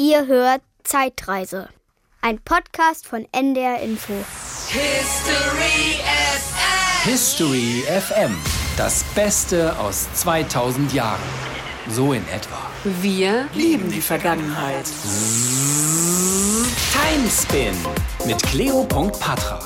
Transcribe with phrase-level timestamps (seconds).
[0.00, 1.68] Ihr hört Zeitreise.
[2.20, 4.12] Ein Podcast von NDR Info.
[4.68, 7.10] History FM.
[7.10, 8.36] History FM.
[8.76, 11.18] Das Beste aus 2000 Jahren.
[11.88, 12.70] So in etwa.
[12.84, 14.84] Wir lieben die Vergangenheit.
[16.92, 17.74] Timespin
[18.24, 19.58] mit Cleo.patra.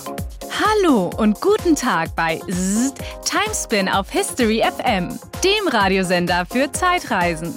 [0.50, 2.96] Hallo und guten Tag bei Zzzt,
[3.26, 7.54] Timespin auf History FM, dem Radiosender für Zeitreisen.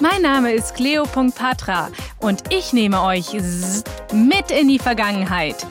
[0.00, 1.88] Mein Name ist Cleo.patra
[2.20, 3.32] und ich nehme euch
[4.12, 5.66] mit in die Vergangenheit.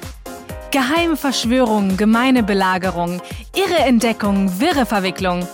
[0.72, 3.22] Geheime Verschwörungen, gemeine Belagerung,
[3.56, 5.48] irre Entdeckung, wirre Verwicklung.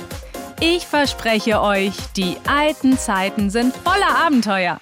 [0.60, 4.80] Ich verspreche euch, die alten Zeiten sind voller Abenteuer.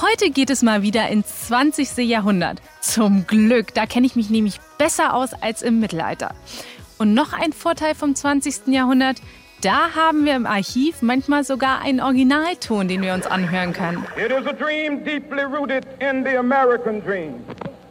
[0.00, 1.98] Heute geht es mal wieder ins 20.
[1.98, 2.60] Jahrhundert.
[2.80, 6.34] Zum Glück, da kenne ich mich nämlich besser aus als im Mittelalter.
[7.02, 8.68] Und noch ein Vorteil vom 20.
[8.68, 9.16] Jahrhundert,
[9.60, 14.06] da haben wir im Archiv manchmal sogar einen Originalton, den wir uns anhören können.
[14.16, 17.40] It is a dream deeply rooted in the American dream.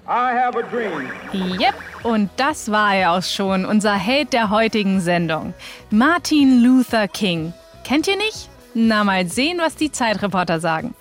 [0.08, 1.10] I have a dream.
[1.34, 5.54] Yep, und das war er auch schon, unser Held der heutigen Sendung.
[5.90, 7.52] Martin Luther King.
[7.84, 8.48] Kennt ihr nicht?
[8.74, 10.96] Na, mal sehen, was die Zeitreporter sagen.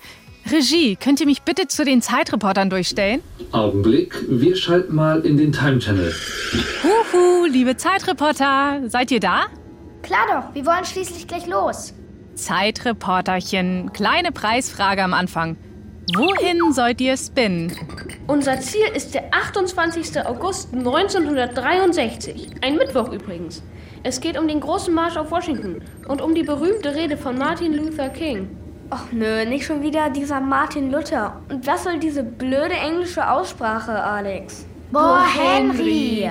[0.49, 3.21] Regie, könnt ihr mich bitte zu den Zeitreportern durchstellen?
[3.51, 6.13] Augenblick, wir schalten mal in den Time Channel.
[6.83, 7.00] Huhu,
[7.51, 9.43] liebe Zeitreporter, seid ihr da?
[10.01, 11.93] Klar doch, wir wollen schließlich gleich los.
[12.35, 15.57] Zeitreporterchen, kleine Preisfrage am Anfang.
[16.15, 17.71] Wohin sollt ihr spinnen?
[18.27, 20.25] Unser Ziel ist der 28.
[20.25, 22.49] August 1963.
[22.61, 23.61] Ein Mittwoch übrigens.
[24.03, 27.73] Es geht um den großen Marsch auf Washington und um die berühmte Rede von Martin
[27.73, 28.49] Luther King.
[28.89, 31.41] Och nö, nicht schon wieder dieser Martin Luther.
[31.49, 34.65] Und was soll diese blöde englische Aussprache, Alex?
[34.91, 36.29] Boah, Henry!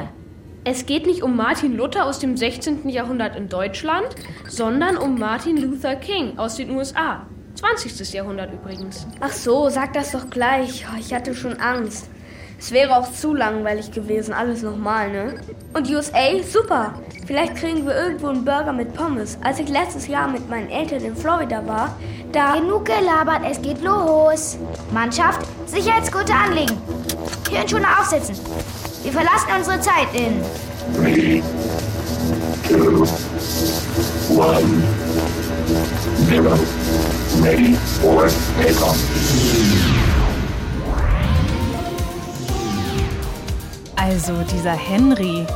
[0.63, 2.87] Es geht nicht um Martin Luther aus dem 16.
[2.91, 4.09] Jahrhundert in Deutschland,
[4.47, 7.27] sondern um Martin Luther King aus den USA.
[7.55, 8.13] 20.
[8.13, 9.07] Jahrhundert übrigens.
[9.21, 10.85] Ach so, sag das doch gleich.
[10.93, 12.11] Oh, Ich hatte schon Angst.
[12.59, 15.41] Es wäre auch zu langweilig gewesen, alles nochmal, ne?
[15.73, 16.43] Und USA?
[16.47, 16.93] Super!
[17.27, 19.39] Vielleicht kriegen wir irgendwo einen Burger mit Pommes.
[19.43, 21.97] Als ich letztes Jahr mit meinen Eltern in Florida war,
[22.33, 22.57] da...
[22.57, 24.59] Genug gelabert, es geht los.
[24.93, 26.77] Mannschaft, Sicherheitsgurte anlegen.
[27.49, 28.37] Hirnschoner aufsetzen.
[29.03, 30.43] Wir verlassen unsere Zeit in.
[43.97, 45.47] Also dieser Henry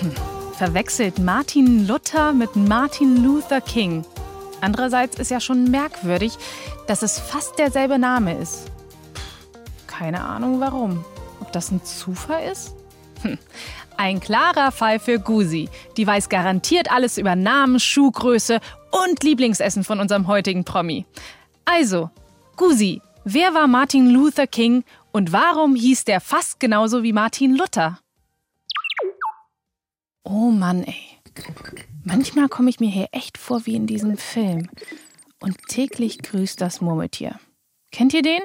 [0.00, 0.12] hm,
[0.56, 4.04] verwechselt Martin Luther mit Martin Luther King.
[4.60, 6.36] Andererseits ist ja schon merkwürdig,
[6.86, 8.70] dass es fast derselbe Name ist.
[9.86, 11.04] Keine Ahnung warum.
[11.48, 12.74] Ob das ein Zufall ist?
[13.22, 13.38] Hm.
[13.96, 15.70] Ein klarer Fall für Gusi.
[15.96, 18.60] Die weiß garantiert alles über Namen, Schuhgröße
[18.90, 21.06] und Lieblingsessen von unserem heutigen Promi.
[21.64, 22.10] Also,
[22.56, 27.98] Gusi, wer war Martin Luther King und warum hieß der fast genauso wie Martin Luther?
[30.24, 31.00] Oh Mann, ey.
[32.04, 34.68] Manchmal komme ich mir hier echt vor wie in diesem Film.
[35.40, 37.40] Und täglich grüßt das Murmeltier.
[37.90, 38.42] Kennt ihr den?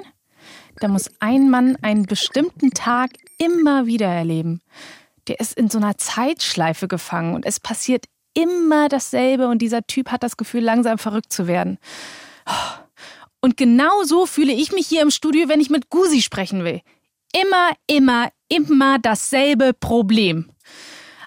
[0.80, 4.60] Da muss ein Mann einen bestimmten Tag immer wieder erleben.
[5.28, 10.10] Der ist in so einer Zeitschleife gefangen und es passiert immer dasselbe und dieser Typ
[10.10, 11.78] hat das Gefühl, langsam verrückt zu werden.
[13.40, 16.80] Und genau so fühle ich mich hier im Studio, wenn ich mit Gusi sprechen will.
[17.32, 20.50] Immer, immer, immer dasselbe Problem.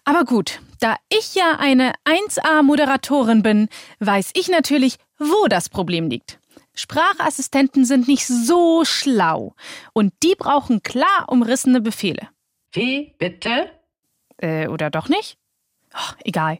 [0.04, 3.68] Aber gut, da ich ja eine 1A-Moderatorin bin,
[4.00, 6.40] weiß ich natürlich, wo das Problem liegt.
[6.78, 9.56] Sprachassistenten sind nicht so schlau
[9.94, 12.30] und die brauchen klar umrissene Befehle.
[12.72, 13.72] Wie bitte?
[14.38, 15.38] Äh, oder doch nicht?
[15.94, 16.60] Ach, egal.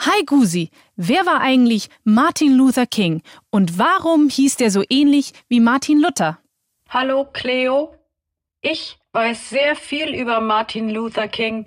[0.00, 5.60] Hi Gusi, wer war eigentlich Martin Luther King und warum hieß der so ähnlich wie
[5.60, 6.38] Martin Luther?
[6.90, 7.94] Hallo Cleo.
[8.60, 11.66] Ich weiß sehr viel über Martin Luther King.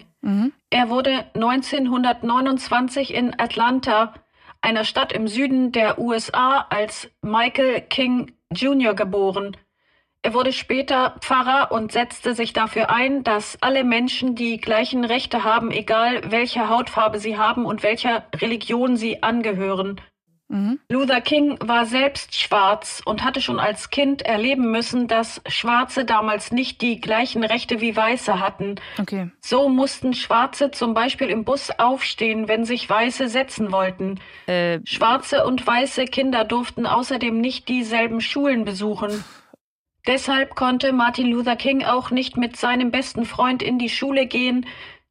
[0.70, 4.14] Er wurde 1929 in Atlanta,
[4.62, 8.94] einer Stadt im Süden der USA, als Michael King Jr.
[8.94, 9.56] geboren.
[10.24, 15.44] Er wurde später Pfarrer und setzte sich dafür ein, dass alle Menschen die gleichen Rechte
[15.44, 20.02] haben, egal welche Hautfarbe sie haben und welcher Religion sie angehören.
[20.88, 26.54] Luther King war selbst schwarz und hatte schon als Kind erleben müssen, dass Schwarze damals
[26.54, 28.76] nicht die gleichen Rechte wie Weiße hatten.
[28.98, 29.30] Okay.
[29.42, 34.22] So mussten Schwarze zum Beispiel im Bus aufstehen, wenn sich Weiße setzen wollten.
[34.46, 39.26] Äh, Schwarze und weiße Kinder durften außerdem nicht dieselben Schulen besuchen.
[40.08, 44.66] Deshalb konnte Martin Luther King auch nicht mit seinem besten Freund in die Schule gehen,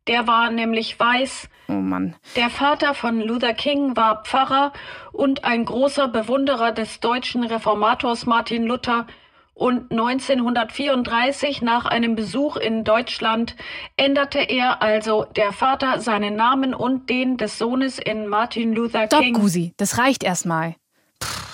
[0.06, 1.48] Der war nämlich weiß.
[1.68, 2.14] Oh Mann.
[2.36, 4.72] Der Vater von Luther King war Pfarrer
[5.12, 9.06] und ein großer Bewunderer des deutschen Reformators Martin Luther.
[9.54, 13.56] Und 1934, nach einem Besuch in Deutschland,
[13.96, 19.22] änderte er also der Vater seinen Namen und den des Sohnes in Martin Luther Stopp,
[19.22, 19.32] King.
[19.32, 20.76] Gusi, das reicht erstmal.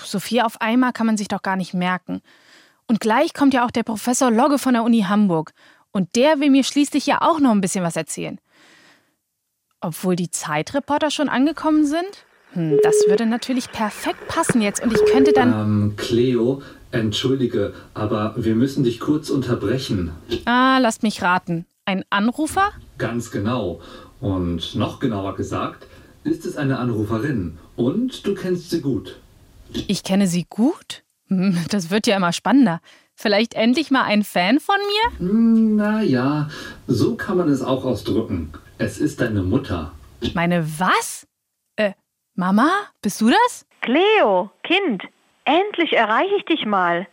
[0.03, 2.21] So viel auf einmal kann man sich doch gar nicht merken.
[2.87, 5.53] Und gleich kommt ja auch der Professor Logge von der Uni Hamburg.
[5.93, 8.39] Und der will mir schließlich ja auch noch ein bisschen was erzählen.
[9.79, 12.25] Obwohl die Zeitreporter schon angekommen sind?
[12.53, 15.53] Hm, das würde natürlich perfekt passen jetzt und ich könnte dann.
[15.53, 16.61] Ähm, Cleo,
[16.91, 20.11] entschuldige, aber wir müssen dich kurz unterbrechen.
[20.45, 21.65] Ah, lasst mich raten.
[21.85, 22.71] Ein Anrufer?
[22.97, 23.81] Ganz genau.
[24.19, 25.85] Und noch genauer gesagt,
[26.23, 27.57] ist es eine Anruferin.
[27.75, 29.19] Und du kennst sie gut.
[29.87, 31.03] Ich kenne sie gut?
[31.27, 32.79] Hm, Das wird ja immer spannender.
[33.15, 35.25] Vielleicht endlich mal ein Fan von mir?
[35.29, 36.49] Naja,
[36.87, 38.51] so kann man es auch ausdrücken.
[38.77, 39.91] Es ist deine Mutter.
[40.33, 41.27] Meine was?
[41.75, 41.93] Äh,
[42.35, 42.69] Mama?
[43.01, 43.65] Bist du das?
[43.81, 45.03] Cleo, Kind,
[45.45, 47.07] endlich erreiche ich dich mal.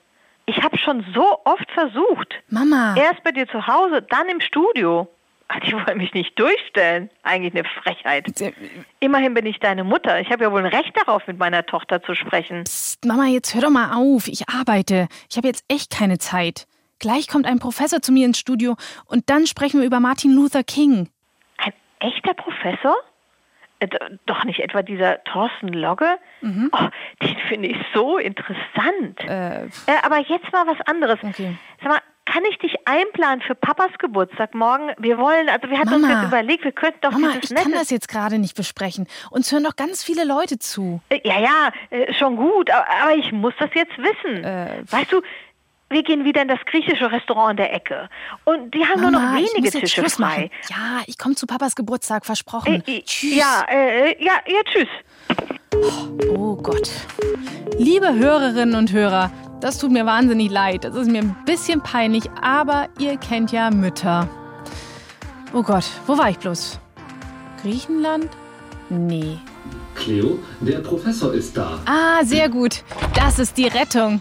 [0.46, 2.34] Ich habe schon so oft versucht.
[2.48, 2.94] Mama.
[2.96, 5.08] Erst bei dir zu Hause, dann im Studio.
[5.52, 7.10] Ach, Die wollen mich nicht durchstellen.
[7.24, 8.26] Eigentlich eine Frechheit.
[9.00, 10.20] Immerhin bin ich deine Mutter.
[10.20, 12.62] Ich habe ja wohl ein Recht darauf, mit meiner Tochter zu sprechen.
[12.64, 14.28] Psst, Mama, jetzt hör doch mal auf.
[14.28, 15.08] Ich arbeite.
[15.28, 16.68] Ich habe jetzt echt keine Zeit.
[17.00, 18.76] Gleich kommt ein Professor zu mir ins Studio
[19.06, 21.08] und dann sprechen wir über Martin Luther King.
[21.56, 22.94] Ein echter Professor?
[23.80, 23.88] Äh,
[24.26, 26.16] Doch nicht etwa dieser Thorsten Logge?
[26.42, 26.70] Mhm.
[26.72, 26.88] Oh,
[27.22, 29.18] den finde ich so interessant.
[29.26, 29.66] Äh,
[30.02, 31.18] aber jetzt mal was anderes.
[31.22, 31.56] Okay.
[31.82, 32.00] Sag mal,
[32.32, 34.90] kann ich dich einplanen für Papas Geburtstag morgen?
[34.98, 36.20] Wir wollen, also wir hatten uns Mama.
[36.20, 39.06] jetzt überlegt, wir könnten doch Mama, ich kann nette- das jetzt gerade nicht besprechen.
[39.30, 41.00] Uns hören doch ganz viele Leute zu.
[41.08, 44.44] Äh, Ja, ja, äh, schon gut, aber, aber ich muss das jetzt wissen.
[44.44, 45.22] Äh, weißt du,
[45.92, 48.08] wir gehen wieder in das griechische Restaurant an der Ecke.
[48.44, 50.48] Und die haben nur noch Mama, wenige Tische frei.
[50.68, 52.84] Ja, ich komme zu Papas Geburtstag, versprochen.
[52.86, 53.34] Äh, äh, Tschüss.
[53.36, 54.88] Ja, äh, ja, ja, tschüss.
[56.28, 56.90] Oh Gott.
[57.78, 59.30] Liebe Hörerinnen und Hörer,
[59.60, 60.84] das tut mir wahnsinnig leid.
[60.84, 64.28] Das ist mir ein bisschen peinlich, aber ihr kennt ja Mütter.
[65.52, 66.78] Oh Gott, wo war ich bloß?
[67.62, 68.28] Griechenland?
[68.88, 69.38] Nee.
[69.94, 71.78] Cleo, der Professor ist da.
[71.84, 72.82] Ah, sehr gut.
[73.14, 74.20] Das ist die Rettung.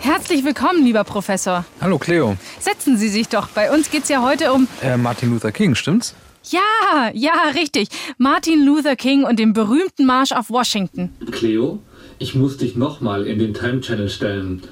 [0.00, 1.64] Herzlich willkommen, lieber Professor.
[1.80, 2.36] Hallo Cleo.
[2.60, 3.48] Setzen Sie sich doch.
[3.48, 4.68] Bei uns geht's ja heute um.
[4.82, 6.14] Äh, Martin Luther King, stimmt's?
[6.50, 7.88] Ja, ja, richtig.
[8.18, 11.14] Martin Luther King und den berühmten Marsch auf Washington.
[11.30, 11.78] Cleo,
[12.18, 14.62] ich muss dich nochmal in den Time Channel stellen.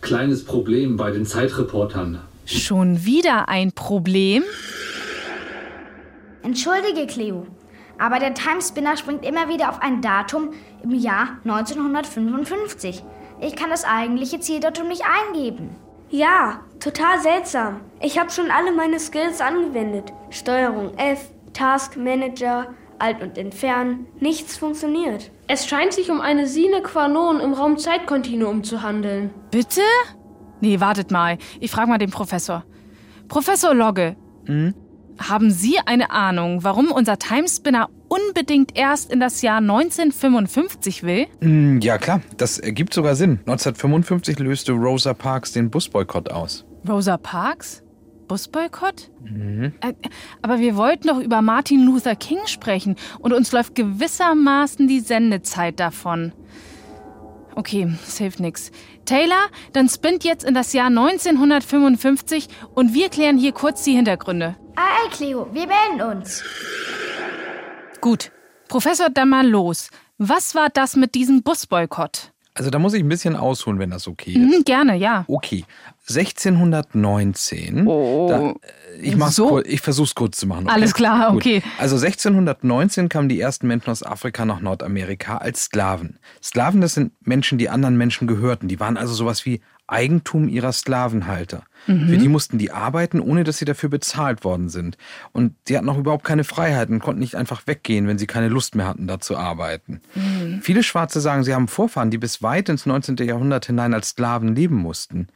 [0.00, 2.20] Kleines Problem bei den Zeitreportern.
[2.44, 4.42] Schon wieder ein Problem?
[6.42, 7.46] Entschuldige, Cleo,
[7.98, 10.50] aber der Timespinner springt immer wieder auf ein Datum
[10.82, 13.02] im Jahr 1955.
[13.40, 15.70] Ich kann das eigentliche Zieldatum nicht eingeben.
[16.10, 17.80] Ja, total seltsam.
[18.00, 20.12] Ich habe schon alle meine Skills angewendet.
[20.30, 24.06] Steuerung F, Task Manager, Alt und Entfernen.
[24.20, 25.30] Nichts funktioniert.
[25.54, 29.28] Es scheint sich um eine Sine qua non im Raum-Zeit-Kontinuum zu handeln.
[29.50, 29.82] Bitte?
[30.62, 31.36] Nee, wartet mal.
[31.60, 32.64] Ich frage mal den Professor.
[33.28, 34.16] Professor Logge,
[34.46, 34.72] Hm?
[35.18, 41.26] haben Sie eine Ahnung, warum unser Timespinner unbedingt erst in das Jahr 1955 will?
[41.40, 43.40] Mm, ja, klar, das ergibt sogar Sinn.
[43.40, 46.64] 1955 löste Rosa Parks den Busboykott aus.
[46.88, 47.82] Rosa Parks?
[48.32, 49.10] Busboykott?
[49.22, 49.74] Mhm.
[49.82, 49.92] Äh,
[50.40, 55.78] Aber wir wollten doch über Martin Luther King sprechen und uns läuft gewissermaßen die Sendezeit
[55.78, 56.32] davon.
[57.56, 58.70] Okay, es hilft nix.
[59.04, 64.56] Taylor, dann spinnt jetzt in das Jahr 1955 und wir klären hier kurz die Hintergründe.
[64.76, 66.42] Ei, Cleo, wir melden uns.
[68.00, 68.32] Gut.
[68.68, 69.90] Professor, dann mal los.
[70.16, 72.32] Was war das mit diesem Busboykott?
[72.54, 74.38] Also da muss ich ein bisschen ausholen, wenn das okay ist.
[74.38, 75.24] Mhm, gerne, ja.
[75.28, 75.64] Okay,
[76.08, 77.86] 1619.
[77.86, 78.26] Oh.
[78.28, 78.54] Da, äh,
[79.00, 79.48] ich, mach's So?
[79.48, 80.68] kurz, ich versuch's kurz zu machen.
[80.68, 81.42] Alles klar, Gut.
[81.42, 81.62] okay.
[81.78, 86.18] Also 1619 kamen die ersten Menschen aus Afrika nach Nordamerika als Sklaven.
[86.42, 88.68] Sklaven, das sind Menschen, die anderen Menschen gehörten.
[88.68, 91.64] Die waren also sowas wie Eigentum ihrer Sklavenhalter.
[91.86, 92.08] Mhm.
[92.08, 94.96] Für die mussten die arbeiten, ohne dass sie dafür bezahlt worden sind.
[95.32, 98.74] Und die hatten auch überhaupt keine Freiheiten, konnten nicht einfach weggehen, wenn sie keine Lust
[98.74, 100.00] mehr hatten, da zu arbeiten.
[100.14, 100.60] Mhm.
[100.62, 103.16] Viele Schwarze sagen, sie haben Vorfahren, die bis weit ins 19.
[103.18, 105.26] Jahrhundert hinein als Sklaven leben mussten.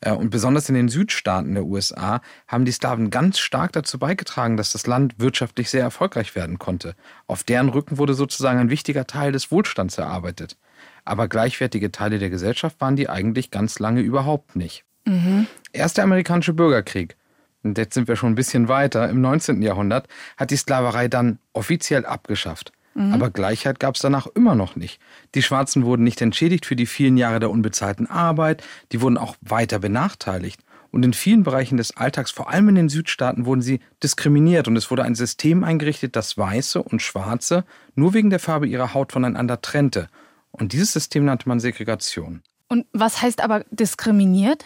[0.00, 4.56] Äh, Und besonders in den Südstaaten der USA haben die Sklaven ganz stark dazu beigetragen,
[4.56, 6.94] dass das Land wirtschaftlich sehr erfolgreich werden konnte.
[7.26, 10.56] Auf deren Rücken wurde sozusagen ein wichtiger Teil des Wohlstands erarbeitet.
[11.04, 14.84] Aber gleichwertige Teile der Gesellschaft waren die eigentlich ganz lange überhaupt nicht.
[15.04, 15.46] Mhm.
[15.72, 17.16] Erst der amerikanische Bürgerkrieg,
[17.62, 19.62] und jetzt sind wir schon ein bisschen weiter, im 19.
[19.62, 22.72] Jahrhundert, hat die Sklaverei dann offiziell abgeschafft.
[22.96, 23.12] Mhm.
[23.12, 25.00] Aber Gleichheit gab es danach immer noch nicht.
[25.34, 29.36] Die Schwarzen wurden nicht entschädigt für die vielen Jahre der unbezahlten Arbeit, die wurden auch
[29.42, 30.60] weiter benachteiligt.
[30.90, 34.66] Und in vielen Bereichen des Alltags, vor allem in den Südstaaten, wurden sie diskriminiert.
[34.66, 38.94] Und es wurde ein System eingerichtet, das Weiße und Schwarze nur wegen der Farbe ihrer
[38.94, 40.08] Haut voneinander trennte.
[40.52, 42.42] Und dieses System nannte man Segregation.
[42.68, 44.64] Und was heißt aber diskriminiert?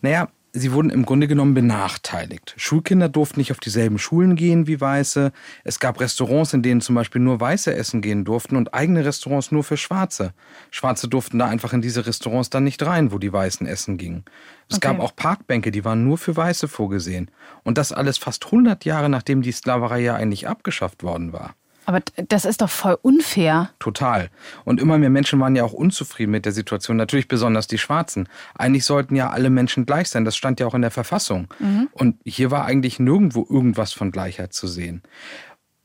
[0.00, 2.54] Naja, sie wurden im Grunde genommen benachteiligt.
[2.56, 5.32] Schulkinder durften nicht auf dieselben Schulen gehen wie Weiße.
[5.64, 9.52] Es gab Restaurants, in denen zum Beispiel nur Weiße essen gehen durften und eigene Restaurants
[9.52, 10.32] nur für Schwarze.
[10.70, 14.24] Schwarze durften da einfach in diese Restaurants dann nicht rein, wo die Weißen essen gingen.
[14.68, 14.88] Es okay.
[14.88, 17.30] gab auch Parkbänke, die waren nur für Weiße vorgesehen.
[17.62, 21.54] Und das alles fast 100 Jahre nachdem die Sklaverei ja eigentlich abgeschafft worden war.
[21.86, 23.70] Aber das ist doch voll unfair.
[23.78, 24.28] Total.
[24.64, 28.28] Und immer mehr Menschen waren ja auch unzufrieden mit der Situation, natürlich besonders die Schwarzen.
[28.54, 31.46] Eigentlich sollten ja alle Menschen gleich sein, das stand ja auch in der Verfassung.
[31.60, 31.88] Mhm.
[31.92, 35.02] Und hier war eigentlich nirgendwo irgendwas von Gleichheit zu sehen.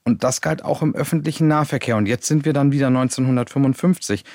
[0.03, 1.95] Und das galt auch im öffentlichen Nahverkehr.
[1.95, 4.25] Und jetzt sind wir dann wieder 1955.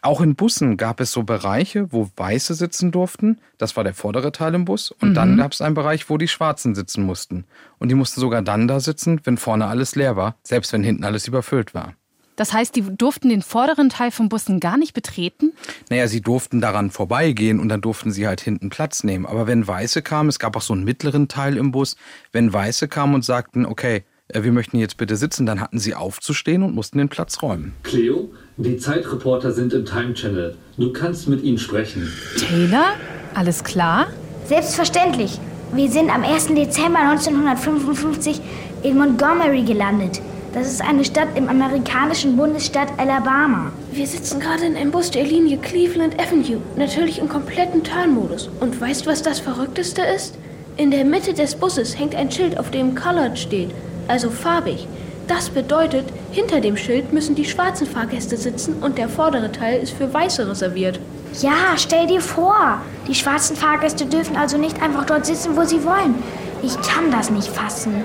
[0.00, 3.38] Auch in Bussen gab es so Bereiche, wo Weiße sitzen durften.
[3.58, 4.92] Das war der vordere Teil im Bus.
[4.92, 5.14] Und mhm.
[5.14, 7.44] dann gab es einen Bereich, wo die Schwarzen sitzen mussten.
[7.78, 11.04] Und die mussten sogar dann da sitzen, wenn vorne alles leer war, selbst wenn hinten
[11.04, 11.94] alles überfüllt war.
[12.36, 15.52] Das heißt, die durften den vorderen Teil von Bussen gar nicht betreten?
[15.90, 19.26] Naja, sie durften daran vorbeigehen und dann durften sie halt hinten Platz nehmen.
[19.26, 21.96] Aber wenn Weiße kamen, es gab auch so einen mittleren Teil im Bus,
[22.30, 25.96] wenn Weiße kamen und sagten, okay, äh, wir möchten jetzt bitte sitzen, dann hatten sie
[25.96, 27.72] aufzustehen und mussten den Platz räumen.
[27.82, 30.56] Cleo, die Zeitreporter sind im Time Channel.
[30.76, 32.12] Du kannst mit ihnen sprechen.
[32.36, 32.86] Taylor?
[33.34, 34.08] Alles klar?
[34.46, 35.38] Selbstverständlich.
[35.72, 36.48] Wir sind am 1.
[36.48, 38.40] Dezember 1955
[38.82, 40.20] in Montgomery gelandet.
[40.54, 43.70] Das ist eine Stadt im amerikanischen Bundesstaat Alabama.
[43.92, 48.50] Wir sitzen gerade in einem Bus der Linie Cleveland Avenue, natürlich im kompletten Turnmodus.
[48.58, 50.36] Und weißt, was das Verrückteste ist?
[50.76, 53.70] In der Mitte des Busses hängt ein Schild, auf dem Colored steht
[54.08, 54.88] also farbig.
[55.28, 59.92] Das bedeutet, hinter dem Schild müssen die schwarzen Fahrgäste sitzen und der vordere Teil ist
[59.92, 60.98] für Weiße reserviert.
[61.40, 65.84] Ja, stell dir vor, die schwarzen Fahrgäste dürfen also nicht einfach dort sitzen, wo sie
[65.84, 66.14] wollen.
[66.62, 68.02] Ich kann das nicht fassen.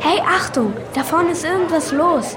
[0.00, 2.36] Hey, Achtung, da vorne ist irgendwas los.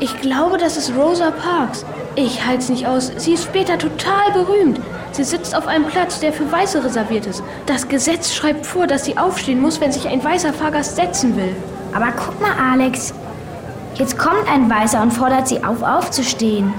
[0.00, 1.86] Ich glaube, das ist Rosa Parks.
[2.16, 3.12] Ich halte es nicht aus.
[3.16, 4.80] Sie ist später total berühmt.
[5.12, 7.44] Sie sitzt auf einem Platz, der für Weiße reserviert ist.
[7.66, 11.54] Das Gesetz schreibt vor, dass sie aufstehen muss, wenn sich ein weißer Fahrgast setzen will.
[11.92, 13.14] Aber guck mal, Alex.
[13.94, 16.72] Jetzt kommt ein Weißer und fordert sie auf, aufzustehen.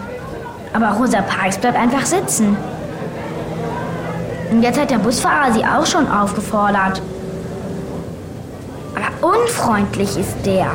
[0.74, 2.58] Aber Rosa Parks bleibt einfach sitzen.
[4.52, 7.02] Und jetzt hat der Busfahrer sie auch schon aufgefordert.
[8.96, 10.72] Aber unfreundlich ist der.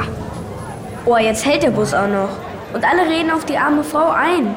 [1.04, 2.28] Oh, jetzt hält der Bus auch noch.
[2.72, 4.54] Und alle reden auf die arme Frau ein.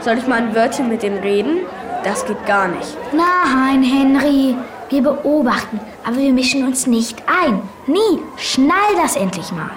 [0.00, 1.60] Soll ich mal ein Wörtchen mit dem reden?
[2.04, 2.96] Das geht gar nicht.
[3.12, 4.56] Nein, Henry.
[4.90, 7.62] Wir beobachten, aber wir mischen uns nicht ein.
[7.86, 8.20] Nie.
[8.36, 9.70] Schnall das endlich mal.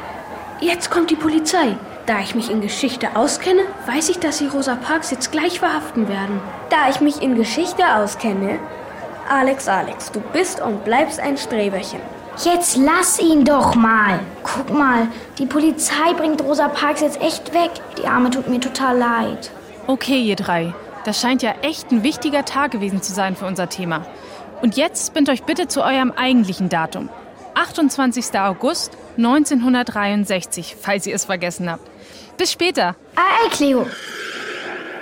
[0.59, 1.77] Jetzt kommt die Polizei.
[2.07, 6.07] Da ich mich in Geschichte auskenne, weiß ich, dass sie Rosa Parks jetzt gleich verhaften
[6.07, 6.39] werden.
[6.69, 8.57] Da ich mich in Geschichte auskenne,
[9.29, 11.99] Alex, Alex, du bist und bleibst ein Streberchen.
[12.43, 14.19] Jetzt lass ihn doch mal.
[14.41, 17.71] Guck mal, die Polizei bringt Rosa Parks jetzt echt weg.
[17.97, 19.51] Die Arme tut mir total leid.
[19.85, 20.73] Okay, ihr drei.
[21.05, 24.05] Das scheint ja echt ein wichtiger Tag gewesen zu sein für unser Thema.
[24.61, 27.09] Und jetzt bindet euch bitte zu eurem eigentlichen Datum.
[27.57, 28.39] 28.
[28.39, 31.89] August 1963, falls ihr es vergessen habt.
[32.37, 32.95] Bis später.
[33.15, 33.87] Ei, Cleo.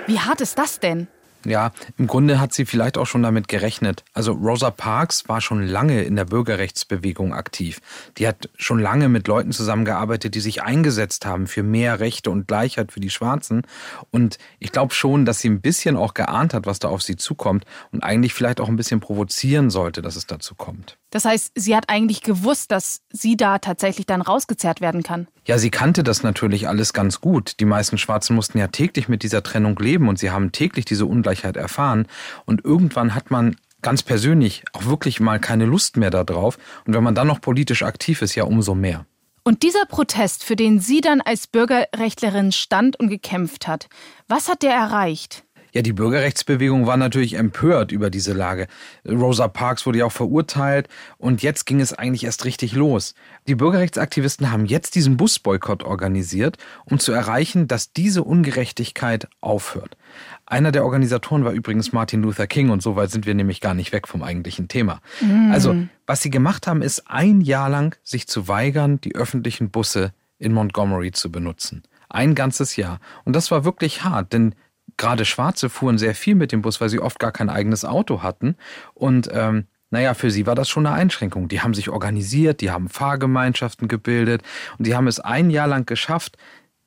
[0.06, 1.06] Wie hart ist das denn?
[1.44, 4.04] Ja, im Grunde hat sie vielleicht auch schon damit gerechnet.
[4.14, 7.80] Also Rosa Parks war schon lange in der Bürgerrechtsbewegung aktiv.
[8.16, 12.48] Die hat schon lange mit Leuten zusammengearbeitet, die sich eingesetzt haben für mehr Rechte und
[12.48, 13.62] Gleichheit für die Schwarzen.
[14.10, 17.16] Und ich glaube schon, dass sie ein bisschen auch geahnt hat, was da auf sie
[17.16, 20.96] zukommt und eigentlich vielleicht auch ein bisschen provozieren sollte, dass es dazu kommt.
[21.16, 25.28] Das heißt, sie hat eigentlich gewusst, dass sie da tatsächlich dann rausgezerrt werden kann.
[25.46, 27.58] Ja, sie kannte das natürlich alles ganz gut.
[27.58, 31.06] Die meisten Schwarzen mussten ja täglich mit dieser Trennung leben und sie haben täglich diese
[31.06, 32.06] Ungleichheit erfahren.
[32.44, 36.58] Und irgendwann hat man ganz persönlich auch wirklich mal keine Lust mehr darauf.
[36.84, 39.06] Und wenn man dann noch politisch aktiv ist, ja umso mehr.
[39.42, 43.88] Und dieser Protest, für den sie dann als Bürgerrechtlerin stand und gekämpft hat,
[44.28, 45.45] was hat der erreicht?
[45.76, 48.66] Ja, die Bürgerrechtsbewegung war natürlich empört über diese Lage.
[49.06, 53.14] Rosa Parks wurde ja auch verurteilt und jetzt ging es eigentlich erst richtig los.
[53.46, 56.56] Die Bürgerrechtsaktivisten haben jetzt diesen Busboykott organisiert,
[56.86, 59.98] um zu erreichen, dass diese Ungerechtigkeit aufhört.
[60.46, 63.74] Einer der Organisatoren war übrigens Martin Luther King und so weit sind wir nämlich gar
[63.74, 65.02] nicht weg vom eigentlichen Thema.
[65.20, 65.50] Mhm.
[65.52, 70.14] Also, was sie gemacht haben, ist ein Jahr lang sich zu weigern, die öffentlichen Busse
[70.38, 71.82] in Montgomery zu benutzen.
[72.08, 72.98] Ein ganzes Jahr.
[73.24, 74.54] Und das war wirklich hart, denn
[74.96, 78.22] gerade Schwarze fuhren sehr viel mit dem Bus, weil sie oft gar kein eigenes Auto
[78.22, 78.56] hatten.
[78.94, 81.48] Und ähm, naja, für sie war das schon eine Einschränkung.
[81.48, 84.42] Die haben sich organisiert, die haben Fahrgemeinschaften gebildet
[84.78, 86.36] und die haben es ein Jahr lang geschafft,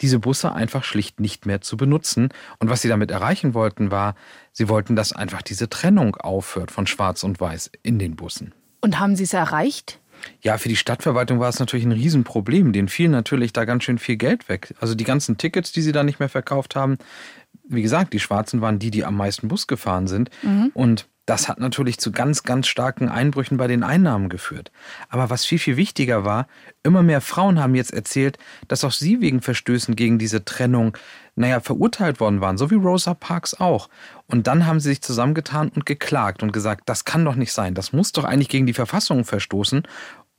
[0.02, 2.30] diese Busse einfach schlicht nicht mehr zu benutzen.
[2.60, 4.16] Und was sie damit erreichen wollten, war,
[4.52, 8.54] sie wollten, dass einfach diese Trennung aufhört von Schwarz und Weiß in den Bussen.
[8.82, 10.00] Und haben Sie es erreicht?
[10.42, 12.74] Ja, für die Stadtverwaltung war es natürlich ein Riesenproblem.
[12.74, 14.74] Denen fiel natürlich da ganz schön viel Geld weg.
[14.80, 16.98] Also die ganzen Tickets, die sie da nicht mehr verkauft haben.
[17.70, 20.30] Wie gesagt, die Schwarzen waren die, die am meisten Bus gefahren sind.
[20.44, 20.72] Mhm.
[20.74, 24.72] Und das hat natürlich zu ganz, ganz starken Einbrüchen bei den Einnahmen geführt.
[25.10, 26.48] Aber was viel, viel wichtiger war,
[26.82, 30.98] immer mehr Frauen haben jetzt erzählt, dass auch sie wegen Verstößen gegen diese Trennung,
[31.36, 33.90] naja, verurteilt worden waren, so wie Rosa Parks auch.
[34.26, 37.76] Und dann haben sie sich zusammengetan und geklagt und gesagt, das kann doch nicht sein,
[37.76, 39.84] das muss doch eigentlich gegen die Verfassung verstoßen.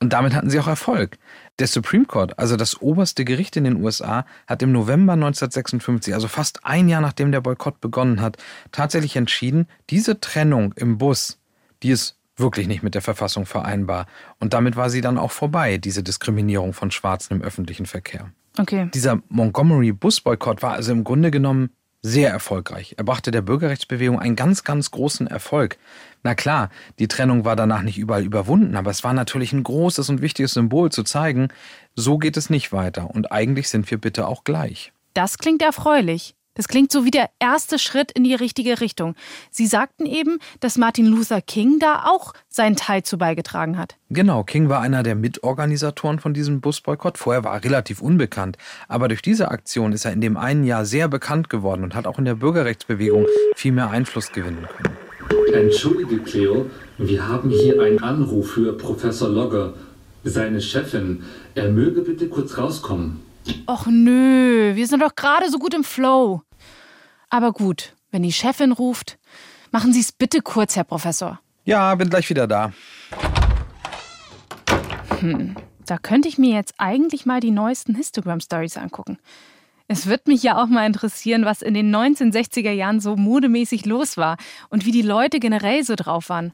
[0.01, 1.17] Und damit hatten sie auch Erfolg.
[1.59, 6.27] Der Supreme Court, also das oberste Gericht in den USA, hat im November 1956, also
[6.27, 8.37] fast ein Jahr nachdem der Boykott begonnen hat,
[8.71, 11.39] tatsächlich entschieden, diese Trennung im Bus,
[11.83, 14.07] die ist wirklich nicht mit der Verfassung vereinbar.
[14.39, 18.31] Und damit war sie dann auch vorbei, diese Diskriminierung von Schwarzen im öffentlichen Verkehr.
[18.57, 18.89] Okay.
[18.93, 21.69] Dieser Montgomery Busboykott war also im Grunde genommen
[22.01, 22.95] sehr erfolgreich.
[22.97, 25.77] Er brachte der Bürgerrechtsbewegung einen ganz, ganz großen Erfolg.
[26.23, 30.09] Na klar, die Trennung war danach nicht überall überwunden, aber es war natürlich ein großes
[30.09, 31.49] und wichtiges Symbol zu zeigen,
[31.95, 34.93] so geht es nicht weiter und eigentlich sind wir bitte auch gleich.
[35.13, 36.35] Das klingt erfreulich.
[36.53, 39.15] Das klingt so wie der erste Schritt in die richtige Richtung.
[39.51, 43.95] Sie sagten eben, dass Martin Luther King da auch seinen Teil zu beigetragen hat.
[44.09, 47.17] Genau, King war einer der Mitorganisatoren von diesem Busboykott.
[47.17, 48.57] Vorher war er relativ unbekannt.
[48.89, 52.05] Aber durch diese Aktion ist er in dem einen Jahr sehr bekannt geworden und hat
[52.05, 54.97] auch in der Bürgerrechtsbewegung viel mehr Einfluss gewinnen können.
[55.53, 59.73] Entschuldige, Cleo, wir haben hier einen Anruf für Professor Logger,
[60.25, 61.23] seine Chefin.
[61.55, 63.21] Er möge bitte kurz rauskommen.
[63.65, 66.41] Och nö, wir sind doch gerade so gut im Flow.
[67.29, 69.17] Aber gut, wenn die Chefin ruft,
[69.71, 71.39] machen Sie es bitte kurz, Herr Professor.
[71.63, 72.73] Ja, bin gleich wieder da.
[75.19, 75.55] Hm,
[75.85, 79.17] da könnte ich mir jetzt eigentlich mal die neuesten Histogram-Stories angucken.
[79.87, 84.17] Es wird mich ja auch mal interessieren, was in den 1960er Jahren so modemäßig los
[84.17, 84.37] war
[84.69, 86.51] und wie die Leute generell so drauf waren.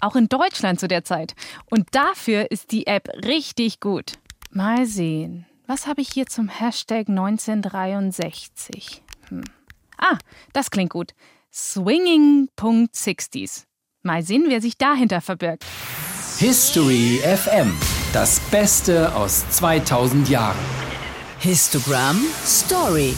[0.00, 1.34] Auch in Deutschland zu der Zeit.
[1.70, 4.14] Und dafür ist die App richtig gut.
[4.50, 5.46] Mal sehen.
[5.72, 9.02] Was habe ich hier zum Hashtag 1963?
[9.30, 9.42] Hm.
[9.96, 10.18] Ah,
[10.52, 11.14] das klingt gut.
[11.50, 13.64] Swinging.60s.
[14.02, 15.64] Mal sehen, wer sich dahinter verbirgt.
[16.36, 17.74] History FM.
[18.12, 20.58] Das Beste aus 2000 Jahren.
[21.38, 23.14] Histogram Story.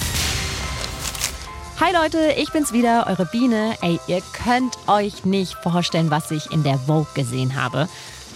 [1.80, 3.74] Hi Leute, ich bin's wieder, eure Biene.
[3.82, 7.88] Ey, ihr könnt euch nicht vorstellen, was ich in der Vogue gesehen habe.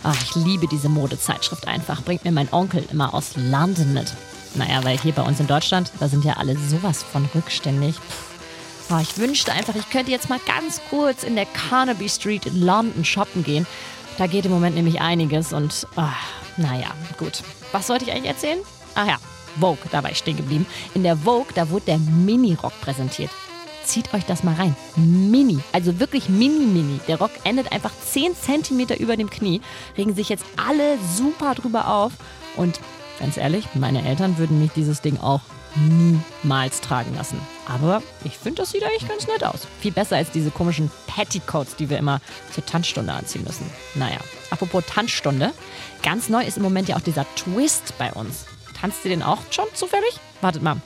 [0.03, 2.03] Ach, ich liebe diese Modezeitschrift einfach.
[2.03, 4.13] Bringt mir mein Onkel immer aus London mit.
[4.55, 7.97] Naja, weil hier bei uns in Deutschland, da sind ja alle sowas von rückständig.
[8.91, 12.63] Oh, ich wünschte einfach, ich könnte jetzt mal ganz kurz in der Carnaby Street in
[12.65, 13.67] London shoppen gehen.
[14.17, 16.03] Da geht im Moment nämlich einiges und, oh,
[16.57, 17.43] naja, gut.
[17.73, 18.59] Was sollte ich eigentlich erzählen?
[18.95, 19.19] Ach ja,
[19.61, 20.67] Vogue, da war ich stehen geblieben.
[20.95, 23.31] In der Vogue, da wurde der Mini-Rock präsentiert.
[23.89, 24.77] Zieht euch das mal rein.
[24.97, 27.01] Mini, also wirklich mini-mini.
[27.09, 29.63] Der Rock endet einfach 10 cm über dem Knie.
[29.97, 32.13] Regen sich jetzt alle super drüber auf.
[32.57, 32.81] Und
[33.19, 35.41] ganz ehrlich, meine Eltern würden mich dieses Ding auch
[35.75, 37.41] niemals tragen lassen.
[37.67, 39.67] Aber ich finde, das sieht eigentlich ganz nett aus.
[39.81, 42.21] Viel besser als diese komischen Petticoats, die wir immer
[42.53, 43.71] zur Tanzstunde anziehen müssen.
[43.95, 44.19] Naja,
[44.51, 45.55] apropos Tanzstunde.
[46.03, 48.45] Ganz neu ist im Moment ja auch dieser Twist bei uns.
[48.79, 50.21] Tanzt ihr den auch schon zufällig?
[50.43, 50.77] Wartet mal.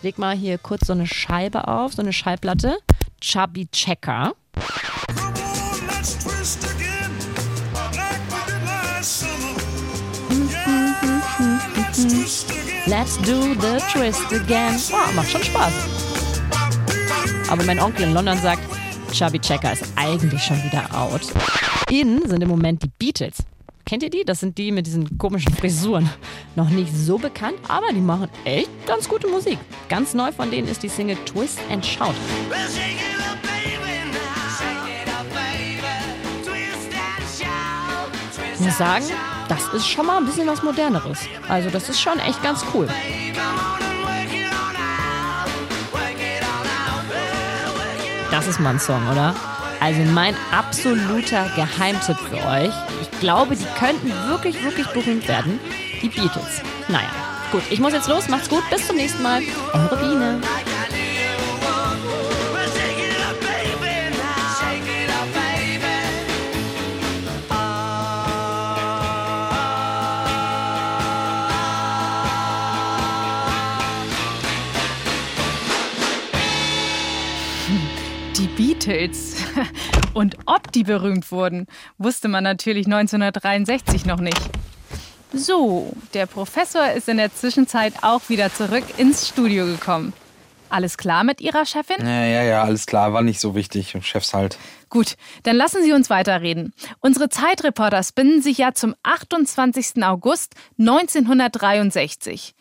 [0.00, 2.78] Ich leg mal hier kurz so eine Scheibe auf, so eine Schallplatte.
[3.20, 4.32] Chubby Checker.
[12.86, 14.80] Let's do the twist again.
[14.90, 15.72] Oh, macht schon Spaß.
[17.50, 18.62] Aber mein Onkel in London sagt,
[19.12, 21.20] Chubby Checker ist eigentlich schon wieder out.
[21.90, 23.44] In sind im Moment die Beatles.
[23.90, 24.24] Kennt ihr die?
[24.24, 26.08] Das sind die mit diesen komischen Frisuren.
[26.54, 29.58] Noch nicht so bekannt, aber die machen echt ganz gute Musik.
[29.88, 32.14] Ganz neu von denen ist die Single Twist and Shout.
[38.54, 39.06] Ich muss sagen,
[39.48, 41.18] das ist schon mal ein bisschen was Moderneres.
[41.48, 42.86] Also das ist schon echt ganz cool.
[48.30, 49.34] Das ist mal ein Song, oder?
[49.80, 52.72] Also mein absoluter Geheimtipp für euch.
[53.00, 55.58] Ich glaube, die könnten wirklich, wirklich berühmt werden.
[56.02, 56.60] Die Beatles.
[56.88, 57.08] Naja,
[57.50, 58.28] gut, ich muss jetzt los.
[58.28, 58.62] Macht's gut.
[58.68, 59.40] Bis zum nächsten Mal.
[59.72, 60.40] Eure Biene.
[78.36, 79.29] Die Beatles.
[80.14, 81.66] Und ob die berühmt wurden,
[81.98, 84.40] wusste man natürlich 1963 noch nicht.
[85.32, 90.12] So, der Professor ist in der Zwischenzeit auch wieder zurück ins Studio gekommen.
[90.70, 91.96] Alles klar mit Ihrer Chefin?
[92.00, 93.96] Ja, ja, ja, alles klar, war nicht so wichtig.
[94.02, 94.56] Chefs halt.
[94.88, 96.72] Gut, dann lassen Sie uns weiterreden.
[97.00, 100.02] Unsere Zeitreporter spinnen sich ja zum 28.
[100.04, 102.54] August 1963.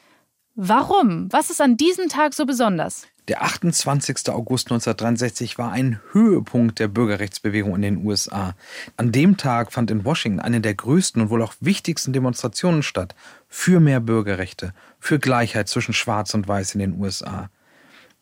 [0.56, 1.32] Warum?
[1.32, 3.08] Was ist an diesem Tag so besonders?
[3.30, 4.30] Der 28.
[4.30, 8.56] August 1963 war ein Höhepunkt der Bürgerrechtsbewegung in den USA.
[8.98, 13.14] An dem Tag fand in Washington eine der größten und wohl auch wichtigsten Demonstrationen statt
[13.48, 17.52] für mehr Bürgerrechte, für Gleichheit zwischen Schwarz und Weiß in den USA.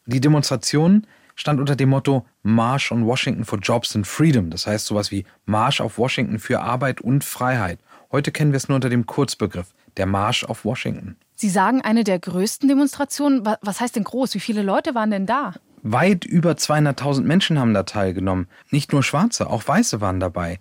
[0.07, 4.87] Die Demonstration stand unter dem Motto March on Washington for Jobs and Freedom, das heißt
[4.87, 7.79] sowas wie Marsch auf Washington für Arbeit und Freiheit.
[8.11, 11.15] Heute kennen wir es nur unter dem Kurzbegriff, der Marsch auf Washington.
[11.39, 13.45] Sie sagen eine der größten Demonstrationen.
[13.61, 14.33] Was heißt denn groß?
[14.33, 15.53] Wie viele Leute waren denn da?
[15.83, 18.47] Weit über 200.000 Menschen haben da teilgenommen.
[18.71, 20.59] Nicht nur Schwarze, auch Weiße waren dabei.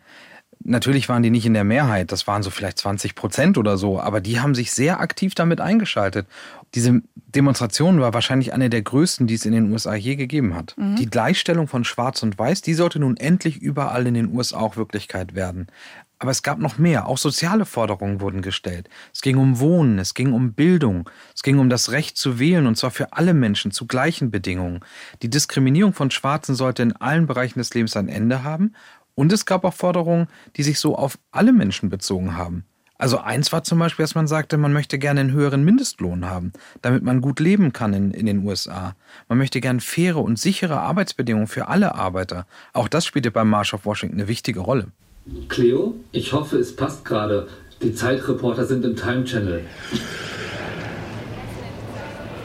[0.62, 4.00] Natürlich waren die nicht in der Mehrheit, das waren so vielleicht 20 Prozent oder so,
[4.00, 6.26] aber die haben sich sehr aktiv damit eingeschaltet.
[6.74, 10.74] Diese Demonstration war wahrscheinlich eine der größten, die es in den USA je gegeben hat.
[10.76, 10.96] Mhm.
[10.96, 14.76] Die Gleichstellung von Schwarz und Weiß, die sollte nun endlich überall in den USA auch
[14.76, 15.68] Wirklichkeit werden.
[16.18, 17.06] Aber es gab noch mehr.
[17.06, 18.88] Auch soziale Forderungen wurden gestellt.
[19.12, 22.66] Es ging um Wohnen, es ging um Bildung, es ging um das Recht zu wählen,
[22.66, 24.80] und zwar für alle Menschen zu gleichen Bedingungen.
[25.22, 28.74] Die Diskriminierung von Schwarzen sollte in allen Bereichen des Lebens ein Ende haben.
[29.14, 32.64] Und es gab auch Forderungen, die sich so auf alle Menschen bezogen haben.
[32.98, 36.52] Also eins war zum Beispiel, dass man sagte, man möchte gerne einen höheren Mindestlohn haben,
[36.80, 38.94] damit man gut leben kann in, in den USA.
[39.28, 42.46] Man möchte gerne faire und sichere Arbeitsbedingungen für alle Arbeiter.
[42.72, 44.88] Auch das spielte beim March of Washington eine wichtige Rolle.
[45.48, 47.48] Cleo, ich hoffe, es passt gerade.
[47.82, 49.64] Die Zeitreporter sind im Time Channel.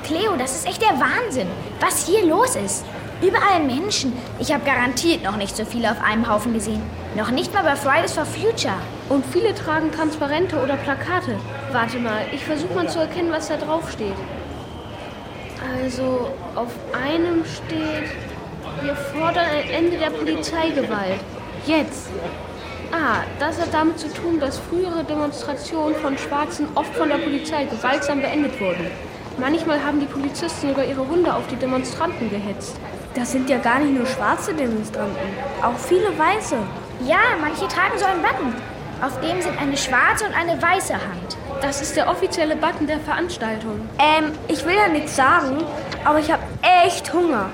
[0.03, 1.47] Cleo, das ist echt der Wahnsinn,
[1.79, 2.83] was hier los ist.
[3.21, 4.13] Überall Menschen.
[4.39, 6.81] Ich habe garantiert noch nicht so viele auf einem Haufen gesehen.
[7.15, 8.73] Noch nicht mal bei Fridays for Future.
[9.09, 11.35] Und viele tragen Transparente oder Plakate.
[11.71, 14.15] Warte mal, ich versuche mal zu erkennen, was da drauf steht.
[15.77, 18.09] Also, auf einem steht,
[18.81, 21.19] wir fordern ein Ende der Polizeigewalt.
[21.67, 22.09] Jetzt.
[22.93, 27.63] Ah, das hat damit zu tun, dass frühere Demonstrationen von Schwarzen oft von der Polizei
[27.63, 28.85] gewaltsam beendet wurden.
[29.37, 32.75] Manchmal haben die Polizisten sogar ihre Hunde auf die Demonstranten gehetzt.
[33.15, 35.15] Das sind ja gar nicht nur schwarze Demonstranten,
[35.61, 36.57] auch viele weiße.
[37.05, 38.53] Ja, manche tragen so einen Button.
[39.01, 41.37] Auf dem sind eine schwarze und eine weiße Hand.
[41.61, 43.89] Das ist der offizielle Button der Veranstaltung.
[43.99, 45.63] Ähm, ich will ja nichts sagen,
[46.03, 46.43] aber ich habe
[46.85, 47.49] echt Hunger.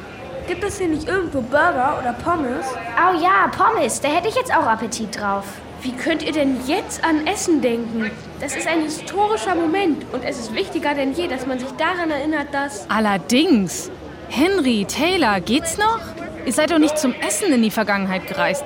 [0.47, 2.65] Gibt es hier nicht irgendwo Burger oder Pommes?
[2.95, 3.99] Oh ja, Pommes.
[3.99, 5.43] Da hätte ich jetzt auch Appetit drauf.
[5.81, 8.09] Wie könnt ihr denn jetzt an Essen denken?
[8.39, 12.11] Das ist ein historischer Moment und es ist wichtiger denn je, dass man sich daran
[12.11, 12.89] erinnert, dass...
[12.89, 13.91] Allerdings.
[14.29, 15.99] Henry, Taylor, geht's noch?
[16.45, 18.63] Ihr seid doch nicht zum Essen in die Vergangenheit gereist.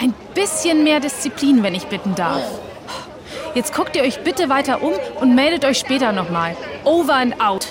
[0.00, 2.42] Ein bisschen mehr Disziplin, wenn ich bitten darf.
[3.54, 6.56] Jetzt guckt ihr euch bitte weiter um und meldet euch später nochmal.
[6.84, 7.68] Over and out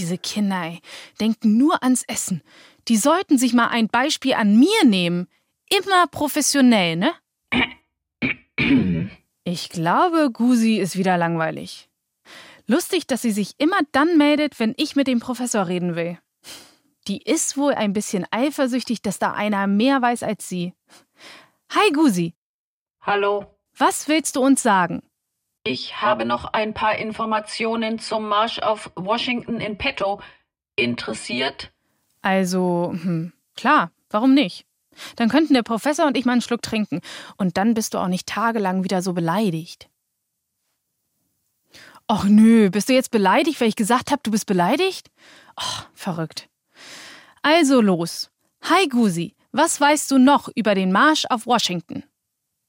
[0.00, 0.80] diese Kinder, ey,
[1.20, 2.42] denken nur ans Essen.
[2.88, 5.28] Die sollten sich mal ein Beispiel an mir nehmen.
[5.68, 7.12] Immer professionell, ne?
[9.44, 11.88] Ich glaube, Gusi ist wieder langweilig.
[12.66, 16.18] Lustig, dass sie sich immer dann meldet, wenn ich mit dem Professor reden will.
[17.08, 20.74] Die ist wohl ein bisschen eifersüchtig, dass da einer mehr weiß als sie.
[21.70, 22.34] Hi, Gusi.
[23.02, 23.46] Hallo.
[23.76, 25.02] Was willst du uns sagen?
[25.64, 30.20] Ich habe noch ein paar Informationen zum Marsch auf Washington in petto.
[30.76, 31.70] Interessiert?
[32.22, 34.64] Also, hm, klar, warum nicht?
[35.16, 37.00] Dann könnten der Professor und ich mal einen Schluck trinken.
[37.36, 39.88] Und dann bist du auch nicht tagelang wieder so beleidigt.
[42.10, 45.10] Och nö, bist du jetzt beleidigt, weil ich gesagt habe, du bist beleidigt?
[45.56, 46.48] Och, verrückt.
[47.42, 48.30] Also los.
[48.62, 52.02] Hi Gusi, was weißt du noch über den Marsch auf Washington?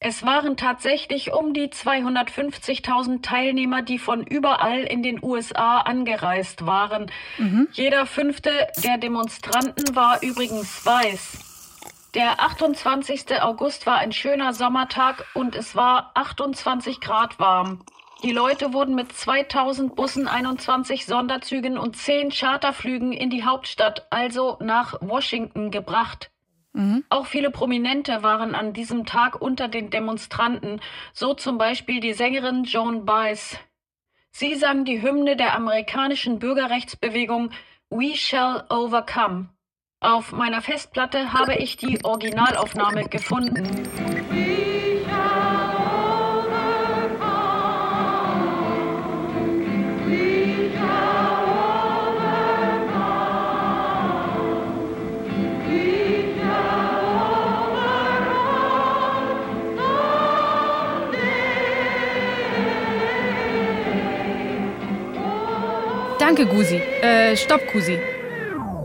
[0.03, 7.11] Es waren tatsächlich um die 250.000 Teilnehmer, die von überall in den USA angereist waren.
[7.37, 7.67] Mhm.
[7.73, 8.49] Jeder fünfte
[8.83, 11.81] der Demonstranten war übrigens weiß.
[12.15, 13.43] Der 28.
[13.43, 17.85] August war ein schöner Sommertag und es war 28 Grad warm.
[18.23, 24.57] Die Leute wurden mit 2000 Bussen, 21 Sonderzügen und 10 Charterflügen in die Hauptstadt, also
[24.61, 26.30] nach Washington, gebracht.
[26.73, 27.03] Mhm.
[27.09, 30.79] Auch viele Prominente waren an diesem Tag unter den Demonstranten,
[31.13, 33.57] so zum Beispiel die Sängerin Joan Baez.
[34.31, 37.51] Sie sang die Hymne der amerikanischen Bürgerrechtsbewegung
[37.89, 39.49] We Shall Overcome.
[39.99, 44.20] Auf meiner Festplatte habe ich die Originalaufnahme gefunden.
[66.33, 66.75] Danke, Gusi.
[66.75, 67.99] Äh, stopp, Gusi.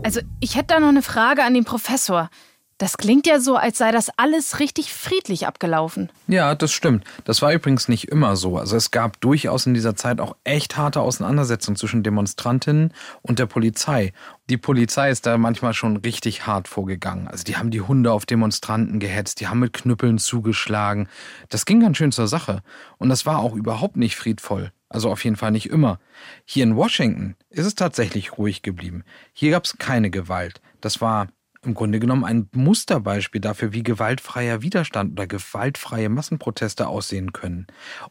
[0.03, 2.29] Also, ich hätte da noch eine Frage an den Professor.
[2.77, 6.11] Das klingt ja so, als sei das alles richtig friedlich abgelaufen.
[6.27, 7.05] Ja, das stimmt.
[7.23, 8.57] Das war übrigens nicht immer so.
[8.57, 13.45] Also es gab durchaus in dieser Zeit auch echt harte Auseinandersetzungen zwischen Demonstrantinnen und der
[13.45, 14.11] Polizei.
[14.49, 17.29] Die Polizei ist da manchmal schon richtig hart vorgegangen.
[17.29, 21.07] Also die haben die Hunde auf Demonstranten gehetzt, die haben mit Knüppeln zugeschlagen.
[21.47, 22.61] Das ging ganz schön zur Sache.
[22.97, 24.73] Und das war auch überhaupt nicht friedvoll.
[24.89, 25.99] Also auf jeden Fall nicht immer.
[26.45, 29.03] Hier in Washington ist es tatsächlich ruhig geblieben.
[29.33, 30.61] Hier gab es keine Gewalt.
[30.81, 31.27] Das war
[31.67, 37.67] im Grunde genommen ein Musterbeispiel dafür, wie gewaltfreier Widerstand oder gewaltfreie Massenproteste aussehen können.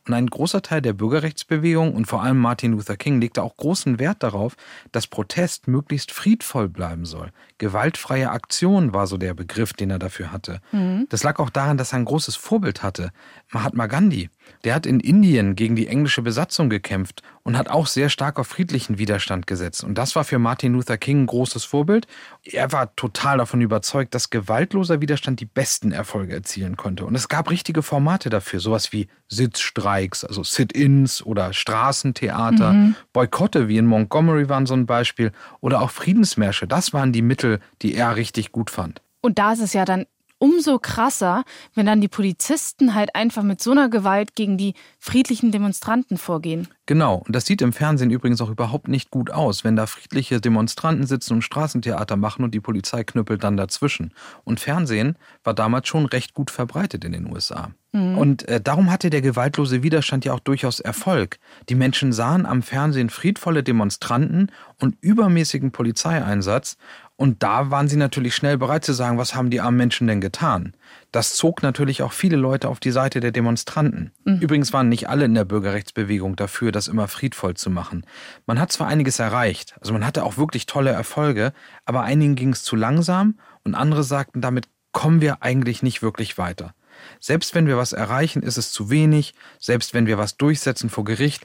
[0.06, 3.98] Und ein großer Teil der Bürgerrechtsbewegung und vor allem Martin Luther King legte auch großen
[3.98, 4.56] Wert darauf,
[4.92, 7.30] dass Protest möglichst friedvoll bleiben soll.
[7.58, 10.60] Gewaltfreie Aktion war so der Begriff, den er dafür hatte.
[10.72, 11.06] Mhm.
[11.08, 13.10] Das lag auch daran, dass er ein großes Vorbild hatte.
[13.50, 14.28] Mahatma Gandhi,
[14.64, 18.48] der hat in Indien gegen die englische Besatzung gekämpft und hat auch sehr stark auf
[18.48, 19.84] friedlichen Widerstand gesetzt.
[19.84, 22.06] Und das war für Martin Luther King ein großes Vorbild.
[22.44, 27.04] Er war total davon überzeugt, dass gewaltloser Widerstand die besten Erfolge erzielen konnte.
[27.04, 32.96] Und es gab richtige Formate dafür, sowas wie Sitzstreiks, also Sit-ins oder Straßentheater, mhm.
[33.12, 36.66] Boykotte wie in Montgomery waren so ein Beispiel oder auch Friedensmärsche.
[36.66, 39.02] Das waren die Mittel, die er richtig gut fand.
[39.20, 40.06] Und da ist es ja dann
[40.38, 41.44] umso krasser,
[41.74, 46.68] wenn dann die Polizisten halt einfach mit so einer Gewalt gegen die friedlichen Demonstranten vorgehen.
[46.86, 50.40] Genau, und das sieht im Fernsehen übrigens auch überhaupt nicht gut aus, wenn da friedliche
[50.40, 54.12] Demonstranten sitzen und Straßentheater machen und die Polizei knüppelt dann dazwischen.
[54.44, 57.70] Und Fernsehen war damals schon recht gut verbreitet in den USA.
[57.96, 58.18] Mhm.
[58.18, 61.38] Und äh, darum hatte der gewaltlose Widerstand ja auch durchaus Erfolg.
[61.68, 66.76] Die Menschen sahen am Fernsehen friedvolle Demonstranten und übermäßigen Polizeieinsatz
[67.16, 70.20] und da waren sie natürlich schnell bereit zu sagen, was haben die armen Menschen denn
[70.20, 70.74] getan?
[71.12, 74.12] Das zog natürlich auch viele Leute auf die Seite der Demonstranten.
[74.24, 74.40] Mhm.
[74.40, 78.04] Übrigens waren nicht alle in der Bürgerrechtsbewegung dafür, das immer friedvoll zu machen.
[78.44, 81.54] Man hat zwar einiges erreicht, also man hatte auch wirklich tolle Erfolge,
[81.86, 86.36] aber einigen ging es zu langsam und andere sagten, damit kommen wir eigentlich nicht wirklich
[86.36, 86.74] weiter.
[87.20, 89.34] Selbst wenn wir was erreichen, ist es zu wenig.
[89.58, 91.44] Selbst wenn wir was durchsetzen vor Gericht,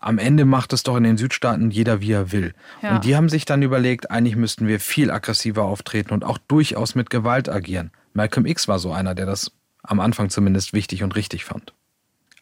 [0.00, 2.54] am Ende macht es doch in den Südstaaten jeder, wie er will.
[2.82, 2.94] Ja.
[2.94, 6.94] Und die haben sich dann überlegt, eigentlich müssten wir viel aggressiver auftreten und auch durchaus
[6.94, 7.90] mit Gewalt agieren.
[8.12, 11.74] Malcolm X war so einer, der das am Anfang zumindest wichtig und richtig fand.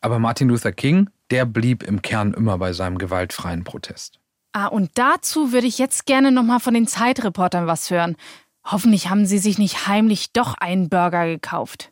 [0.01, 4.21] Aber Martin Luther King, der blieb im Kern immer bei seinem gewaltfreien Protest.
[4.53, 8.17] Ah, und dazu würde ich jetzt gerne nochmal von den Zeitreportern was hören.
[8.65, 11.91] Hoffentlich haben sie sich nicht heimlich doch einen Burger gekauft.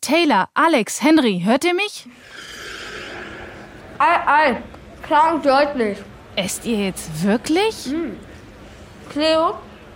[0.00, 2.08] Taylor, Alex, Henry, hört ihr mich?
[3.98, 4.62] Ei, ei,
[5.08, 5.96] Klar und deutlich.
[6.36, 7.86] Esst ihr jetzt wirklich?
[7.86, 8.18] Mhm.
[9.08, 9.54] Cleo,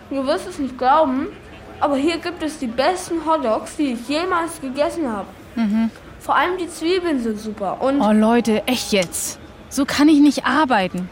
[0.09, 1.29] du wirst es nicht glauben,
[1.81, 5.27] aber hier gibt es die besten Hotdogs, die ich jemals gegessen habe.
[5.55, 5.90] Mhm.
[6.18, 7.83] Vor allem die Zwiebeln sind super.
[7.83, 9.38] Und oh Leute, echt jetzt?
[9.68, 11.11] So kann ich nicht arbeiten.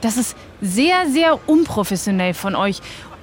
[0.00, 2.80] Das ist sehr, sehr unprofessionell von euch.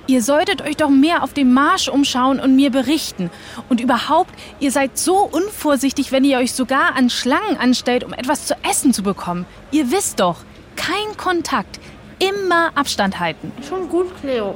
[0.07, 3.31] Ihr solltet euch doch mehr auf dem Marsch umschauen und mir berichten.
[3.69, 8.45] Und überhaupt, ihr seid so unvorsichtig, wenn ihr euch sogar an Schlangen anstellt, um etwas
[8.45, 9.45] zu essen zu bekommen.
[9.71, 10.37] Ihr wisst doch,
[10.75, 11.79] kein Kontakt,
[12.19, 13.51] immer Abstand halten.
[13.67, 14.55] Schon gut, Cleo.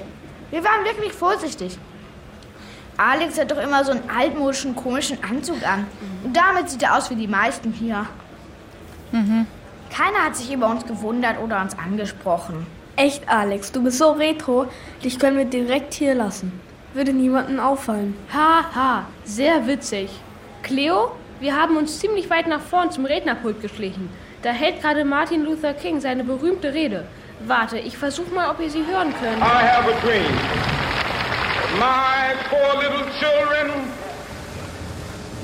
[0.52, 1.78] Wir waren wirklich vorsichtig.
[2.98, 5.88] Alex hat doch immer so einen altmodischen, komischen Anzug an.
[6.24, 8.06] Und damit sieht er aus wie die meisten hier.
[9.12, 9.48] Mhm.
[9.90, 12.68] Keiner hat sich über uns gewundert oder uns angesprochen.
[13.00, 14.68] Echt, Alex, du bist so retro,
[15.02, 16.60] dich können wir direkt hier lassen.
[16.94, 18.14] Würde niemandem auffallen.
[18.34, 20.10] Haha, ha, sehr witzig.
[20.64, 24.10] Cleo, wir haben uns ziemlich weit nach vorn zum Rednerpult geschlichen.
[24.42, 27.06] Da hält gerade Martin Luther King seine berühmte Rede.
[27.48, 29.38] Warte, ich versuche mal, ob ihr sie hören könnt.
[29.38, 30.36] I have a dream.
[31.80, 33.72] My poor little children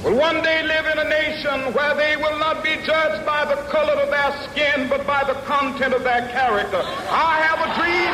[0.05, 3.55] will one day live in a nation where they will not be judged by the
[3.73, 6.81] color of their skin, but by the content of their character.
[7.09, 8.13] I have a dream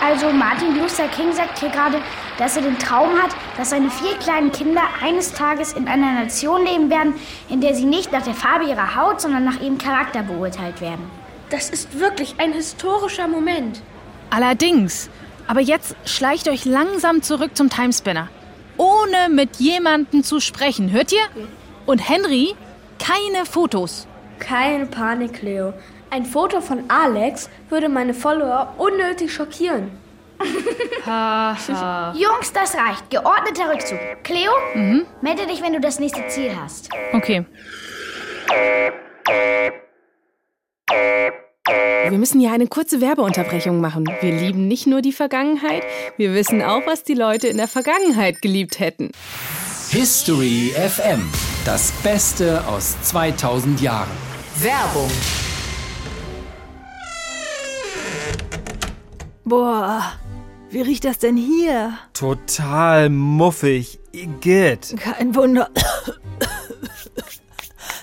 [0.00, 2.00] Also Martin Luther King sagt hier gerade,
[2.38, 6.64] dass er den Traum hat, dass seine vier kleinen Kinder eines Tages in einer Nation
[6.64, 7.14] leben werden,
[7.48, 11.10] in der sie nicht nach der Farbe ihrer Haut, sondern nach ihrem Charakter beurteilt werden.
[11.50, 13.80] Das ist wirklich ein historischer Moment.
[14.30, 15.08] Allerdings.
[15.46, 18.28] Aber jetzt schleicht euch langsam zurück zum Timespinner
[18.78, 20.90] ohne mit jemandem zu sprechen.
[20.90, 21.24] Hört ihr?
[21.86, 22.54] Und Henry,
[22.98, 24.06] keine Fotos.
[24.38, 25.74] Keine Panik, Leo.
[26.10, 29.90] Ein Foto von Alex würde meine Follower unnötig schockieren.
[31.06, 32.14] ha, ha.
[32.16, 33.10] Jungs, das reicht.
[33.10, 33.98] Geordneter Rückzug.
[34.22, 35.06] Cleo, mhm.
[35.20, 36.88] melde dich, wenn du das nächste Ziel hast.
[37.12, 37.44] Okay.
[41.68, 44.08] Wir müssen hier eine kurze Werbeunterbrechung machen.
[44.20, 45.82] Wir lieben nicht nur die Vergangenheit,
[46.16, 49.10] wir wissen auch, was die Leute in der Vergangenheit geliebt hätten.
[49.90, 51.28] History FM.
[51.64, 54.08] Das Beste aus 2000 Jahren.
[54.60, 55.10] Werbung.
[59.44, 60.02] Boah,
[60.70, 61.98] wie riecht das denn hier?
[62.14, 63.98] Total muffig.
[64.12, 64.94] Igitt.
[64.98, 65.70] Kein Wunder.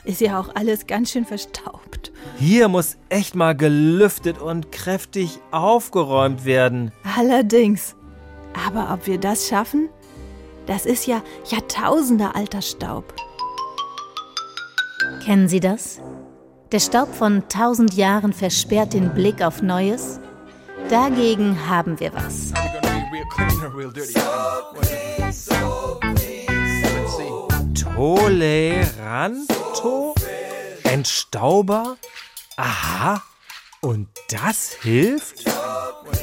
[0.04, 1.95] Ist ja auch alles ganz schön verstaubt.
[2.38, 6.92] Hier muss echt mal gelüftet und kräftig aufgeräumt werden.
[7.18, 7.96] Allerdings.
[8.68, 9.90] Aber ob wir das schaffen?
[10.66, 13.14] Das ist ja Jahrtausende alter Staub.
[15.24, 16.02] Kennen Sie das?
[16.72, 20.20] Der Staub von tausend Jahren versperrt den Blick auf Neues.
[20.90, 22.52] Dagegen haben wir was.
[27.96, 29.36] Toleranto?
[30.96, 31.98] Entstauber?
[32.56, 33.22] Aha.
[33.82, 35.44] Und das hilft?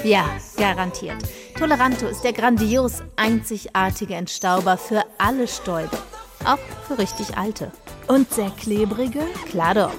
[0.03, 0.25] Ja,
[0.57, 1.23] garantiert.
[1.59, 5.99] Toleranto ist der grandios einzigartige Entstauber für alle Stäube.
[6.47, 6.59] Auch
[6.89, 7.71] für richtig alte.
[8.07, 9.27] Und sehr klebrige?
[9.51, 9.93] Klar doch.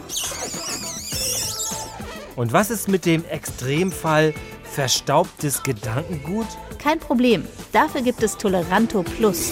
[2.36, 4.34] Und was ist mit dem Extremfall
[4.64, 6.48] verstaubtes Gedankengut?
[6.80, 7.48] Kein Problem.
[7.74, 9.52] Dafür gibt es Toleranto Plus.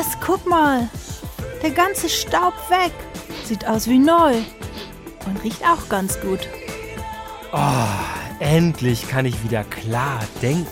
[0.00, 0.88] Krass, guck mal.
[1.62, 2.92] Der ganze Staub weg.
[3.44, 4.36] Sieht aus wie neu.
[5.26, 6.48] Und riecht auch ganz gut.
[7.52, 7.84] Oh,
[8.38, 10.66] endlich kann ich wieder klar denken.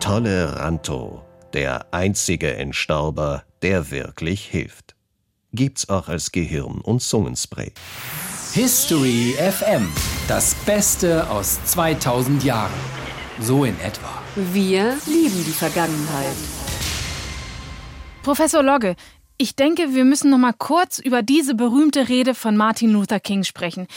[0.00, 4.96] Toleranto, der einzige Entstauber, der wirklich hilft.
[5.52, 7.72] Gibt's auch als Gehirn- und Zungenspray.
[8.52, 9.92] History FM.
[10.26, 13.01] Das Beste aus 2000 Jahren.
[13.42, 14.22] So in etwa.
[14.36, 16.36] Wir lieben die Vergangenheit.
[18.22, 18.94] Professor Logge,
[19.36, 23.42] ich denke, wir müssen noch mal kurz über diese berühmte Rede von Martin Luther King
[23.42, 23.88] sprechen.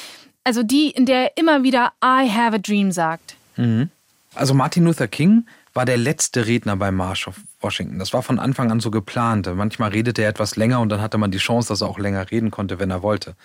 [0.43, 3.35] Also die, in der er immer wieder I have a dream sagt.
[3.55, 3.89] Mhm.
[4.33, 7.99] Also Martin Luther King war der letzte Redner beim Marsch auf Washington.
[7.99, 9.47] Das war von Anfang an so geplant.
[9.53, 12.31] Manchmal redete er etwas länger und dann hatte man die Chance, dass er auch länger
[12.31, 13.35] reden konnte, wenn er wollte.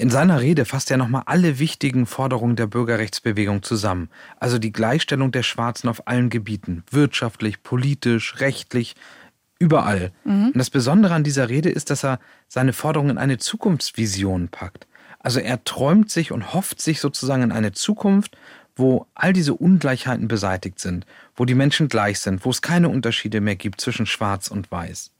[0.00, 4.08] In seiner Rede fasst er nochmal alle wichtigen Forderungen der Bürgerrechtsbewegung zusammen.
[4.38, 6.84] Also die Gleichstellung der Schwarzen auf allen Gebieten.
[6.90, 8.96] Wirtschaftlich, politisch, rechtlich,
[9.58, 10.12] überall.
[10.24, 10.46] Mhm.
[10.46, 14.86] Und das Besondere an dieser Rede ist, dass er seine Forderungen in eine Zukunftsvision packt.
[15.18, 18.38] Also er träumt sich und hofft sich sozusagen in eine Zukunft,
[18.76, 21.04] wo all diese Ungleichheiten beseitigt sind,
[21.36, 25.10] wo die Menschen gleich sind, wo es keine Unterschiede mehr gibt zwischen Schwarz und Weiß.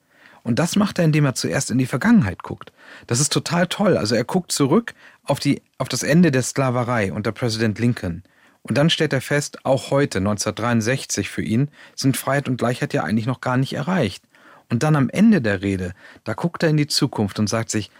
[0.43, 2.73] Und das macht er, indem er zuerst in die Vergangenheit guckt.
[3.07, 3.97] Das ist total toll.
[3.97, 8.23] Also er guckt zurück auf, die, auf das Ende der Sklaverei unter Präsident Lincoln.
[8.63, 13.05] Und dann stellt er fest, auch heute, 1963 für ihn, sind Freiheit und Gleichheit ja
[13.05, 14.25] eigentlich noch gar nicht erreicht.
[14.69, 15.93] Und dann am Ende der Rede,
[16.25, 17.91] da guckt er in die Zukunft und sagt sich,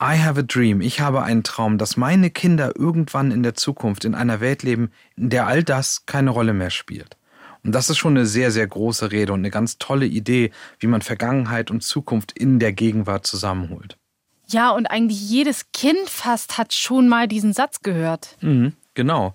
[0.00, 4.04] I have a dream, ich habe einen Traum, dass meine Kinder irgendwann in der Zukunft
[4.04, 7.16] in einer Welt leben, in der all das keine Rolle mehr spielt.
[7.64, 10.88] Und das ist schon eine sehr, sehr große Rede und eine ganz tolle Idee, wie
[10.88, 13.98] man Vergangenheit und Zukunft in der Gegenwart zusammenholt.
[14.48, 18.36] Ja, und eigentlich jedes Kind fast hat schon mal diesen Satz gehört.
[18.40, 19.34] Mhm, genau.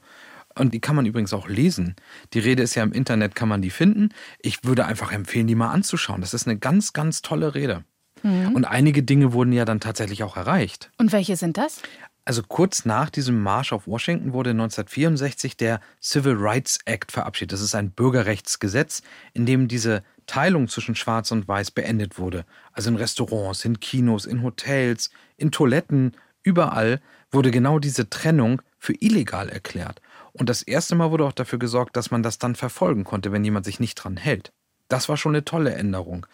[0.56, 1.96] Und die kann man übrigens auch lesen.
[2.34, 4.10] Die Rede ist ja im Internet, kann man die finden.
[4.40, 6.22] Ich würde einfach empfehlen, die mal anzuschauen.
[6.22, 7.84] Das ist eine ganz, ganz tolle Rede.
[8.24, 8.54] Mhm.
[8.54, 10.92] Und einige Dinge wurden ja dann tatsächlich auch erreicht.
[10.98, 11.82] Und welche sind das?
[12.28, 17.54] Also kurz nach diesem Marsch auf Washington wurde 1964 der Civil Rights Act verabschiedet.
[17.54, 22.44] Das ist ein Bürgerrechtsgesetz, in dem diese Teilung zwischen Schwarz und Weiß beendet wurde.
[22.74, 27.00] Also in Restaurants, in Kinos, in Hotels, in Toiletten, überall
[27.32, 30.02] wurde genau diese Trennung für illegal erklärt.
[30.34, 33.46] Und das erste Mal wurde auch dafür gesorgt, dass man das dann verfolgen konnte, wenn
[33.46, 34.52] jemand sich nicht dran hält.
[34.90, 36.28] Das war schon eine tolle Änderung.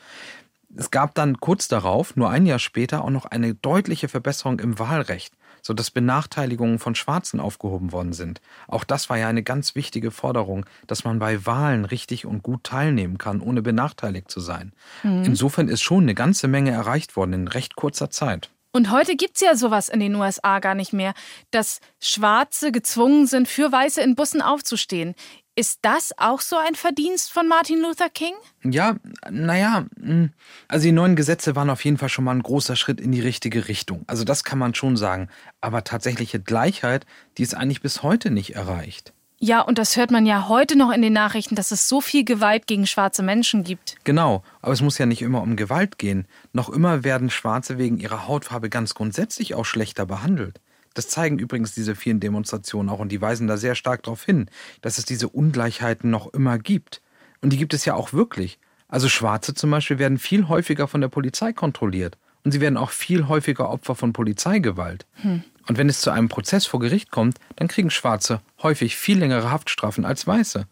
[0.76, 4.80] Es gab dann kurz darauf, nur ein Jahr später, auch noch eine deutliche Verbesserung im
[4.80, 8.42] Wahlrecht sodass Benachteiligungen von Schwarzen aufgehoben worden sind.
[8.68, 12.64] Auch das war ja eine ganz wichtige Forderung, dass man bei Wahlen richtig und gut
[12.64, 14.74] teilnehmen kann, ohne benachteiligt zu sein.
[15.02, 15.24] Mhm.
[15.24, 18.52] Insofern ist schon eine ganze Menge erreicht worden in recht kurzer Zeit.
[18.76, 21.14] Und heute gibt es ja sowas in den USA gar nicht mehr,
[21.52, 25.14] dass Schwarze gezwungen sind, für Weiße in Bussen aufzustehen.
[25.56, 28.34] Ist das auch so ein Verdienst von Martin Luther King?
[28.64, 28.96] Ja,
[29.30, 30.32] naja, hm.
[30.68, 33.22] also die neuen Gesetze waren auf jeden Fall schon mal ein großer Schritt in die
[33.22, 34.04] richtige Richtung.
[34.08, 35.30] Also das kann man schon sagen.
[35.62, 37.06] Aber tatsächliche Gleichheit,
[37.38, 39.14] die ist eigentlich bis heute nicht erreicht.
[39.38, 42.24] Ja, und das hört man ja heute noch in den Nachrichten, dass es so viel
[42.24, 43.98] Gewalt gegen schwarze Menschen gibt.
[44.06, 46.26] Genau, aber es muss ja nicht immer um Gewalt gehen.
[46.54, 50.62] Noch immer werden Schwarze wegen ihrer Hautfarbe ganz grundsätzlich auch schlechter behandelt.
[50.94, 54.50] Das zeigen übrigens diese vielen Demonstrationen auch und die weisen da sehr stark darauf hin,
[54.82, 57.02] dass es diese Ungleichheiten noch immer gibt.
[57.42, 58.60] Und die gibt es ja auch wirklich.
[58.88, 62.18] Also Schwarze zum Beispiel werden viel häufiger von der Polizei kontrolliert.
[62.44, 65.06] Und sie werden auch viel häufiger Opfer von Polizeigewalt.
[65.22, 65.44] Hm.
[65.68, 69.50] Und wenn es zu einem Prozess vor Gericht kommt, dann kriegen Schwarze häufig viel längere
[69.50, 70.68] Haftstrafen als Weiße.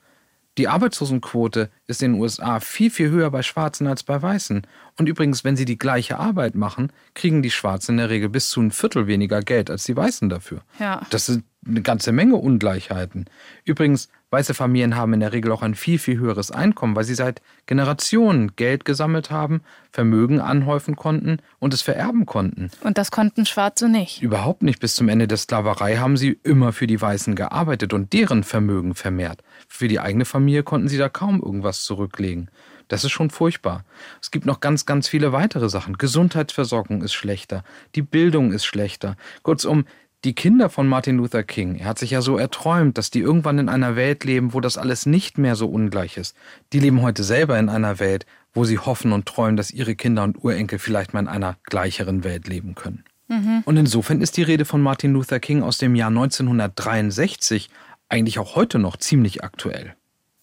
[0.62, 4.62] Die Arbeitslosenquote ist in den USA viel, viel höher bei Schwarzen als bei Weißen.
[4.96, 8.52] Und übrigens, wenn sie die gleiche Arbeit machen, kriegen die Schwarzen in der Regel bis
[8.52, 10.62] zu ein Viertel weniger Geld als die Weißen dafür.
[10.78, 11.02] Ja.
[11.10, 13.26] Das sind eine ganze Menge Ungleichheiten.
[13.66, 17.16] Übrigens, weiße Familien haben in der Regel auch ein viel, viel höheres Einkommen, weil sie
[17.16, 22.70] seit Generationen Geld gesammelt haben, Vermögen anhäufen konnten und es vererben konnten.
[22.82, 24.22] Und das konnten Schwarze nicht.
[24.22, 24.80] Überhaupt nicht.
[24.80, 28.94] Bis zum Ende der Sklaverei haben sie immer für die Weißen gearbeitet und deren Vermögen
[28.94, 29.42] vermehrt.
[29.74, 32.52] Für die eigene Familie konnten sie da kaum irgendwas zurücklegen.
[32.90, 33.86] Das ist schon furchtbar.
[34.22, 35.98] Es gibt noch ganz, ganz viele weitere Sachen.
[35.98, 37.64] Gesundheitsversorgung ist schlechter,
[37.96, 39.16] die Bildung ist schlechter.
[39.44, 39.86] Kurzum,
[40.26, 43.60] die Kinder von Martin Luther King, er hat sich ja so erträumt, dass die irgendwann
[43.60, 46.36] in einer Welt leben, wo das alles nicht mehr so ungleich ist.
[46.74, 50.24] Die leben heute selber in einer Welt, wo sie hoffen und träumen, dass ihre Kinder
[50.24, 53.06] und Urenkel vielleicht mal in einer gleicheren Welt leben können.
[53.30, 53.62] Mhm.
[53.64, 57.70] Und insofern ist die Rede von Martin Luther King aus dem Jahr 1963
[58.12, 59.96] eigentlich auch heute noch ziemlich aktuell.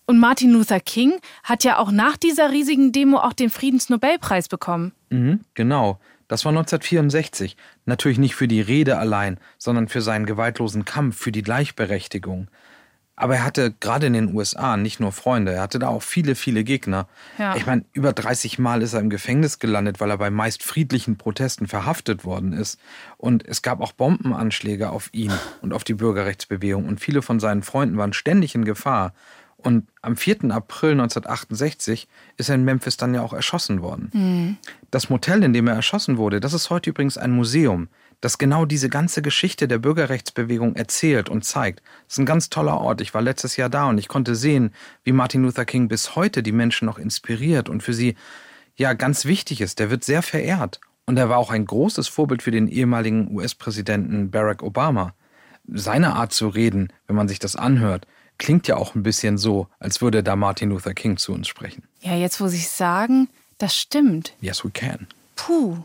[0.06, 4.92] Und Martin Luther King hat ja auch nach dieser riesigen Demo auch den Friedensnobelpreis bekommen.
[5.10, 6.00] Mhm, genau.
[6.28, 7.56] Das war 1964.
[7.84, 12.48] Natürlich nicht für die Rede allein, sondern für seinen gewaltlosen Kampf für die Gleichberechtigung.
[13.20, 16.36] Aber er hatte gerade in den USA nicht nur Freunde, er hatte da auch viele,
[16.36, 17.08] viele Gegner.
[17.36, 17.56] Ja.
[17.56, 21.18] Ich meine, über 30 Mal ist er im Gefängnis gelandet, weil er bei meist friedlichen
[21.18, 22.78] Protesten verhaftet worden ist.
[23.16, 26.86] Und es gab auch Bombenanschläge auf ihn und auf die Bürgerrechtsbewegung.
[26.86, 29.12] Und viele von seinen Freunden waren ständig in Gefahr.
[29.56, 30.52] Und am 4.
[30.52, 32.06] April 1968
[32.36, 34.10] ist er in Memphis dann ja auch erschossen worden.
[34.12, 34.56] Mhm.
[34.92, 37.88] Das Motel, in dem er erschossen wurde, das ist heute übrigens ein Museum,
[38.20, 41.82] das genau diese ganze Geschichte der Bürgerrechtsbewegung erzählt und zeigt.
[42.06, 43.00] Das ist ein ganz toller Ort.
[43.00, 44.72] Ich war letztes Jahr da und ich konnte sehen,
[45.04, 48.16] wie Martin Luther King bis heute die Menschen noch inspiriert und für sie
[48.76, 49.78] ja ganz wichtig ist.
[49.78, 50.80] Der wird sehr verehrt.
[51.06, 55.14] Und er war auch ein großes Vorbild für den ehemaligen US-Präsidenten Barack Obama.
[55.66, 58.06] Seine Art zu reden, wenn man sich das anhört,
[58.36, 61.84] klingt ja auch ein bisschen so, als würde da Martin Luther King zu uns sprechen.
[62.00, 64.34] Ja, jetzt wo Sie es sagen, das stimmt.
[64.40, 65.06] Yes, we can.
[65.34, 65.78] Puh.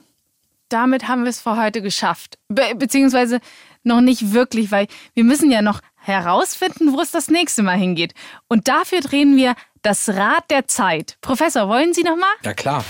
[0.73, 2.39] Damit haben wir es für heute geschafft.
[2.47, 3.41] Be beziehungsweise
[3.83, 8.15] noch nicht wirklich, weil wir müssen ja noch herausfinden, wo es das nächste Mal hingeht.
[8.47, 9.53] Und dafür drehen wir
[9.83, 11.17] das Rad der Zeit.
[11.21, 12.33] Professor, wollen Sie noch mal?
[12.41, 12.83] Ja, klar.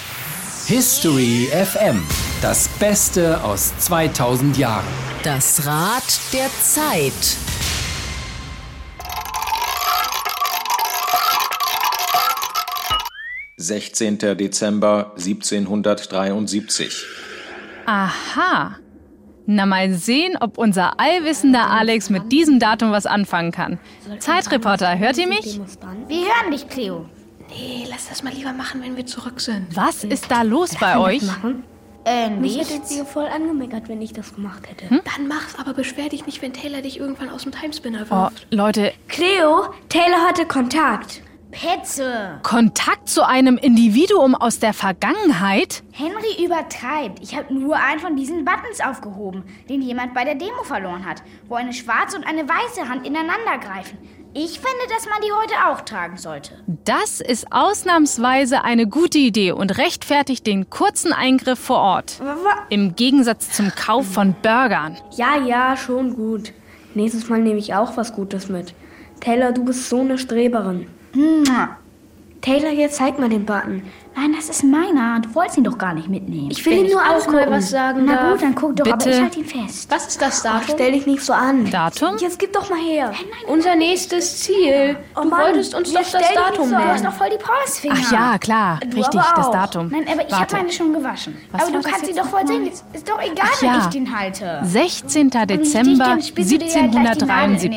[0.65, 2.01] History FM.
[2.41, 4.85] Das Beste aus 2000 Jahren.
[5.23, 7.11] Das Rad der Zeit.
[13.57, 17.32] Sechzehnter Dezember 1773.
[17.85, 18.77] Aha.
[19.45, 23.77] Na mal sehen, ob unser allwissender Alex mit diesem Datum was anfangen kann.
[24.19, 25.59] Zeitreporter, hört ihr mich?
[26.07, 27.05] Wir hören dich, Cleo.
[27.49, 29.67] Nee, lass das mal lieber machen, wenn wir zurück sind.
[29.75, 31.21] Was ist da los bei euch?
[32.05, 34.87] Äh, Mich hättet ihr voll angemeckert, wenn ich das gemacht hätte.
[34.89, 38.47] Dann mach's, aber beschwer dich nicht, wenn Taylor dich irgendwann aus dem Timespinner Oh, wirft.
[38.51, 41.21] Leute, Cleo, Taylor hatte Kontakt.
[41.53, 42.39] Petze.
[42.41, 45.83] Kontakt zu einem Individuum aus der Vergangenheit?
[45.91, 47.21] Henry übertreibt.
[47.21, 51.21] Ich habe nur einen von diesen Buttons aufgehoben, den jemand bei der Demo verloren hat,
[51.47, 53.99] wo eine schwarze und eine weiße Hand ineinander greifen.
[54.33, 56.53] Ich finde, dass man die heute auch tragen sollte.
[56.85, 62.19] Das ist ausnahmsweise eine gute Idee und rechtfertigt den kurzen Eingriff vor Ort.
[62.69, 64.97] Im Gegensatz zum Kauf von Burgern.
[65.11, 66.51] Ja, ja, schon gut.
[66.95, 68.73] Nächstes Mal nehme ich auch was Gutes mit.
[69.19, 70.87] Taylor, du bist so eine Streberin.
[72.41, 73.83] Taylor, jetzt zeig mal den Button.
[74.15, 75.19] Nein, das ist meiner.
[75.21, 76.49] Du wolltest ihn doch gar nicht mitnehmen.
[76.51, 78.31] Ich will Wenn ich nur auch mal was sagen Na darf.
[78.33, 79.09] gut, dann guck doch, aber Bitte.
[79.09, 79.89] ich halte ihn fest.
[79.91, 80.75] Was ist das Ach, Datum?
[80.75, 81.69] stell dich nicht so an.
[81.71, 82.17] Datum?
[82.19, 83.11] Jetzt gib doch mal her.
[83.47, 84.97] Unser nächstes Ziel.
[85.15, 86.81] Oh du Mann, wolltest uns doch das Datum so an.
[86.81, 87.05] Du hast nennen.
[87.05, 87.95] doch voll die Pausfinger.
[87.97, 89.51] Ach ja, klar, Du richtig, aber das.
[89.51, 89.89] Datum.
[89.89, 91.37] Nein, aber ich habe meine schon gewaschen.
[91.51, 92.67] Was aber du kannst sie doch voll sehen.
[92.67, 93.79] Ist, doch egal, Ach wenn ja.
[93.79, 94.59] ich den halte.
[94.63, 95.23] 16.
[95.33, 97.29] Und Dezember richtig, spitzt du dir ja gleich die Nadel in den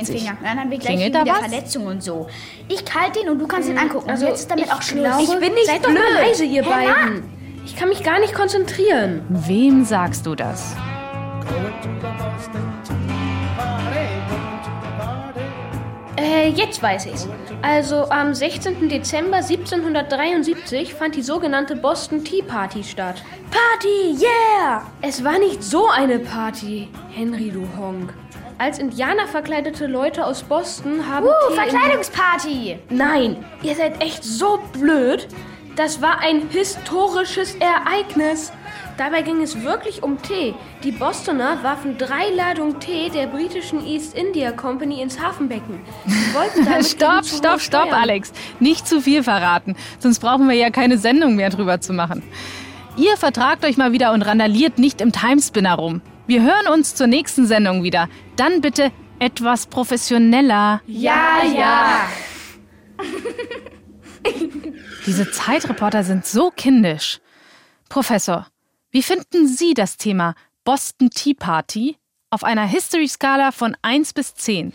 [0.04, 0.20] 1773.
[0.20, 0.36] Finger.
[0.42, 1.38] Dann haben wir gleich Klingelt wieder da was?
[1.38, 2.26] Verletzungen und so.
[2.68, 4.10] Ich halte den und du kannst ihn angucken.
[4.10, 5.02] Also, jetzt ist damit auch Schluss.
[5.04, 6.25] glaube, Ich bin nicht blöd.
[6.26, 7.22] Leise, ihr beiden.
[7.64, 9.22] Ich kann mich gar nicht konzentrieren.
[9.28, 10.74] Wem sagst du das?
[16.18, 17.28] Äh, jetzt weiß ich's.
[17.60, 18.88] Also am 16.
[18.88, 23.22] Dezember 1773 fand die sogenannte Boston Tea Party statt.
[23.50, 24.82] Party, yeah!
[25.02, 28.14] Es war nicht so eine Party, Henry, du Honk.
[28.58, 31.26] Als Indianer verkleidete Leute aus Boston haben.
[31.26, 32.78] Uh, Tee in- Verkleidungsparty.
[32.88, 35.28] Nein, ihr seid echt so blöd.
[35.76, 38.50] Das war ein historisches Ereignis.
[38.96, 40.54] Dabei ging es wirklich um Tee.
[40.82, 45.80] Die Bostoner warfen drei Ladungen Tee der britischen East India Company ins Hafenbecken.
[46.06, 47.92] Sie wollten damit stopp, stopp, stopp.
[47.92, 48.32] Alex.
[48.58, 49.76] Nicht zu viel verraten.
[49.98, 52.22] Sonst brauchen wir ja keine Sendung mehr drüber zu machen.
[52.96, 56.00] Ihr vertragt euch mal wieder und randaliert nicht im Timespinner rum.
[56.26, 58.08] Wir hören uns zur nächsten Sendung wieder.
[58.36, 60.80] Dann bitte etwas professioneller.
[60.86, 62.08] Ja, ja.
[65.06, 67.20] Diese Zeitreporter sind so kindisch.
[67.88, 68.46] Professor,
[68.90, 71.96] wie finden Sie das Thema Boston Tea Party
[72.30, 74.72] auf einer History-Skala von 1 bis 10?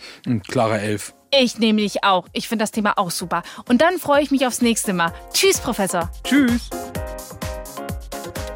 [0.47, 1.13] Klare 11.
[1.33, 2.27] Ich nehme dich auch.
[2.33, 3.43] Ich finde das Thema auch super.
[3.67, 5.13] Und dann freue ich mich aufs nächste Mal.
[5.33, 6.09] Tschüss, Professor.
[6.23, 6.69] Tschüss.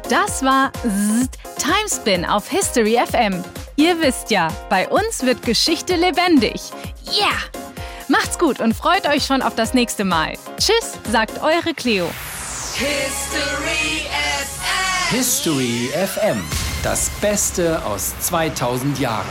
[0.08, 3.42] Das war Zzzt, Timespin auf History FM.
[3.76, 6.60] Ihr wisst ja, bei uns wird Geschichte lebendig.
[7.04, 7.26] Ja!
[7.26, 7.65] Yeah!
[8.08, 10.34] Macht's gut und freut euch schon auf das nächste Mal.
[10.58, 12.08] Tschüss, sagt eure Cleo.
[12.74, 14.06] History
[15.10, 15.16] FM.
[15.16, 16.40] History FM.
[16.84, 19.26] Das Beste aus 2000 Jahren.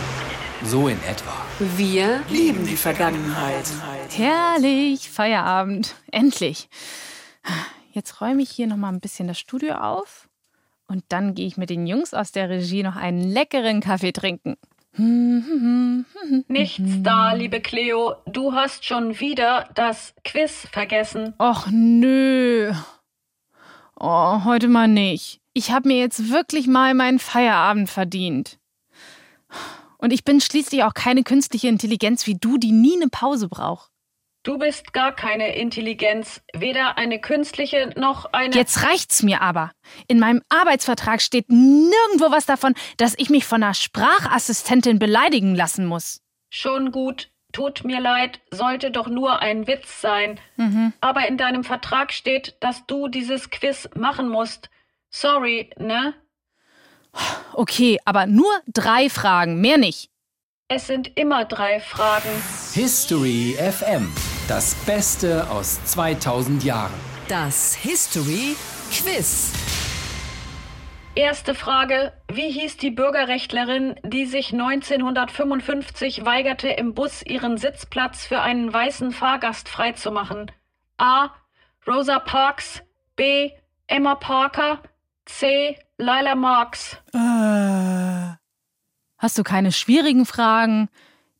[0.65, 1.31] So in etwa.
[1.77, 3.65] Wir lieben die Vergangenheit.
[4.11, 5.95] Herrlich, Feierabend.
[6.11, 6.67] Endlich.
[7.93, 10.27] Jetzt räume ich hier noch mal ein bisschen das Studio auf
[10.87, 14.57] und dann gehe ich mit den Jungs aus der Regie noch einen leckeren Kaffee trinken.
[14.97, 18.15] Nichts da, liebe Cleo.
[18.25, 21.33] Du hast schon wieder das Quiz vergessen.
[21.37, 22.73] Och nö.
[23.99, 25.41] Oh, heute mal nicht.
[25.53, 28.57] Ich habe mir jetzt wirklich mal meinen Feierabend verdient.
[29.97, 33.91] Und ich bin schließlich auch keine künstliche Intelligenz wie du, die nie eine Pause braucht.
[34.45, 38.53] Du bist gar keine Intelligenz, weder eine künstliche noch eine.
[38.53, 39.71] Jetzt reicht's mir aber.
[40.07, 45.87] In meinem Arbeitsvertrag steht nirgendwo was davon, dass ich mich von einer Sprachassistentin beleidigen lassen
[45.87, 46.21] muss.
[46.51, 47.31] Schon gut.
[47.53, 50.39] Tut mir leid, sollte doch nur ein Witz sein.
[50.57, 50.93] Mhm.
[51.01, 54.69] Aber in deinem Vertrag steht, dass du dieses Quiz machen musst.
[55.09, 56.13] Sorry, ne?
[57.53, 60.11] Okay, aber nur drei Fragen, mehr nicht.
[60.67, 62.29] Es sind immer drei Fragen.
[62.73, 64.11] History FM.
[64.47, 66.93] Das Beste aus 2000 Jahren.
[67.27, 68.55] Das History
[68.91, 69.51] Quiz.
[71.15, 72.13] Erste Frage.
[72.31, 79.13] Wie hieß die Bürgerrechtlerin, die sich 1955 weigerte, im Bus ihren Sitzplatz für einen weißen
[79.13, 80.51] Fahrgast freizumachen?
[80.99, 81.29] A.
[81.87, 82.83] Rosa Parks.
[83.15, 83.49] B.
[83.87, 84.79] Emma Parker.
[85.25, 85.75] C.
[85.97, 86.97] Lila Marks.
[87.15, 88.35] Äh.
[89.17, 90.89] Hast du keine schwierigen Fragen?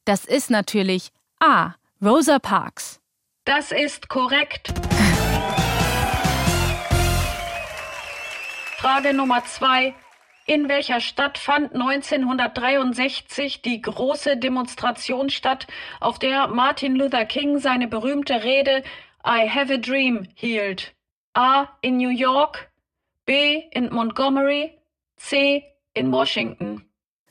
[0.06, 1.76] Das ist natürlich A.
[2.04, 3.00] Rosa Parks.
[3.46, 4.74] Das ist korrekt.
[8.78, 9.96] Frage Nummer zwei.
[10.46, 15.68] In welcher Stadt fand 1963 die große Demonstration statt,
[16.02, 18.84] auf der Martin Luther King seine berühmte Rede
[19.26, 20.94] I Have a Dream hielt?
[21.34, 21.70] A.
[21.82, 22.70] In New York,
[23.26, 23.64] B.
[23.72, 24.78] In Montgomery,
[25.16, 25.64] C.
[25.94, 26.86] In Washington.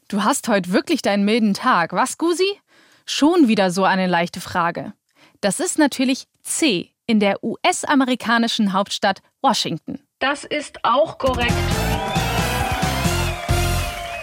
[0.09, 2.61] Du hast heute wirklich deinen milden Tag, was, Gusi?
[3.07, 4.95] Schon wieder so eine leichte Frage.
[5.41, 10.01] Das ist natürlich C in der US-amerikanischen Hauptstadt Washington.
[10.21, 11.53] Das ist auch korrekt.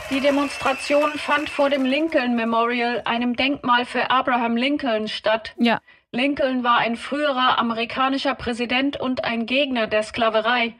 [0.10, 5.54] Die Demonstration fand vor dem Lincoln Memorial, einem Denkmal für Abraham Lincoln, statt.
[5.58, 5.80] Ja.
[6.12, 10.76] Lincoln war ein früherer amerikanischer Präsident und ein Gegner der Sklaverei.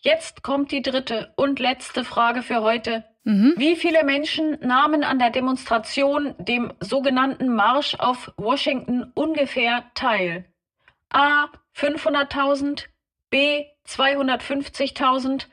[0.00, 3.04] Jetzt kommt die dritte und letzte Frage für heute.
[3.24, 3.54] Mhm.
[3.56, 10.44] Wie viele Menschen nahmen an der Demonstration, dem sogenannten Marsch auf Washington, ungefähr teil?
[11.10, 11.46] A.
[11.76, 12.84] 500.000,
[13.30, 13.64] B.
[13.86, 15.46] 250.000,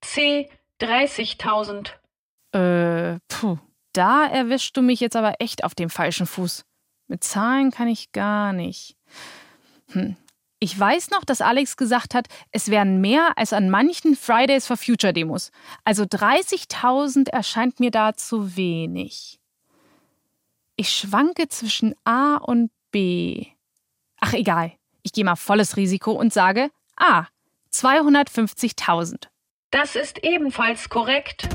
[0.00, 0.50] C.
[0.80, 1.90] 30.000.
[2.52, 3.58] Äh, puh.
[3.92, 6.66] Da erwischst du mich jetzt aber echt auf dem falschen Fuß.
[7.08, 8.96] Mit Zahlen kann ich gar nicht.
[9.92, 10.16] Hm.
[10.58, 14.78] Ich weiß noch, dass Alex gesagt hat, es wären mehr als an manchen Fridays for
[14.78, 15.50] Future Demos.
[15.84, 19.38] Also 30.000 erscheint mir da zu wenig.
[20.76, 23.46] Ich schwanke zwischen A und B.
[24.20, 27.26] Ach egal, ich gehe mal volles Risiko und sage A.
[27.72, 29.28] 250.000.
[29.70, 31.48] Das ist ebenfalls korrekt.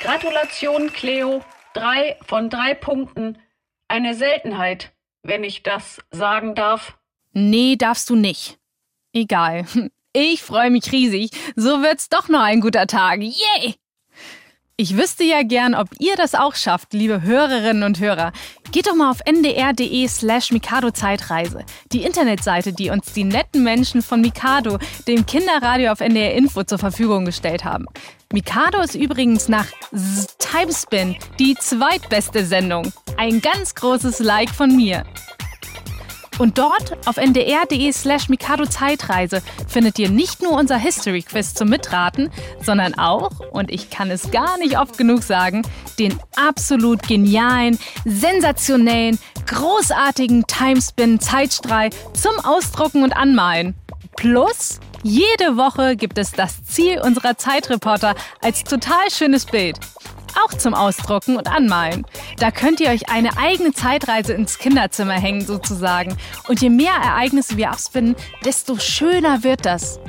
[0.00, 1.44] Gratulation, Cleo.
[1.74, 3.38] Drei von drei Punkten.
[3.88, 4.92] Eine Seltenheit,
[5.28, 6.98] wenn ich das sagen darf.
[7.32, 8.58] Nee, darfst du nicht.
[9.12, 9.64] Egal.
[10.14, 11.30] Ich freue mich riesig.
[11.54, 13.20] So wird's doch noch ein guter Tag.
[13.20, 13.74] Yay!
[14.80, 18.30] Ich wüsste ja gern, ob ihr das auch schafft, liebe Hörerinnen und Hörer.
[18.70, 24.02] Geht doch mal auf ndr.de slash Mikado Zeitreise, die Internetseite, die uns die netten Menschen
[24.02, 27.86] von Mikado, dem Kinderradio auf NDR Info, zur Verfügung gestellt haben.
[28.32, 29.66] Mikado ist übrigens nach
[30.38, 32.92] Timespin die zweitbeste Sendung.
[33.16, 35.02] Ein ganz großes Like von mir.
[36.38, 41.68] Und dort auf ndr.de slash Mikado Zeitreise findet ihr nicht nur unser History Quiz zum
[41.68, 42.30] Mitraten,
[42.62, 45.62] sondern auch, und ich kann es gar nicht oft genug sagen,
[45.98, 53.74] den absolut genialen, sensationellen, großartigen Timespin Zeitstrahl zum Ausdrucken und Anmalen.
[54.16, 59.78] Plus, jede Woche gibt es das Ziel unserer Zeitreporter als total schönes Bild.
[60.44, 62.06] Auch zum Ausdrucken und Anmalen.
[62.38, 66.16] Da könnt ihr euch eine eigene Zeitreise ins Kinderzimmer hängen sozusagen.
[66.48, 70.00] Und je mehr Ereignisse wir ausfinden, desto schöner wird das.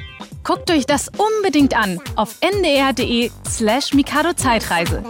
[0.44, 5.04] Guckt euch das unbedingt an auf ndr.de slash Mikado Zeitreise.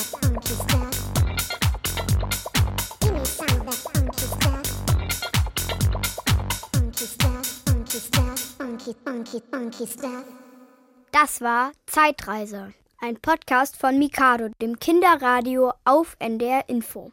[11.11, 17.11] Das war Zeitreise, ein Podcast von Mikado, dem Kinderradio auf NDR Info.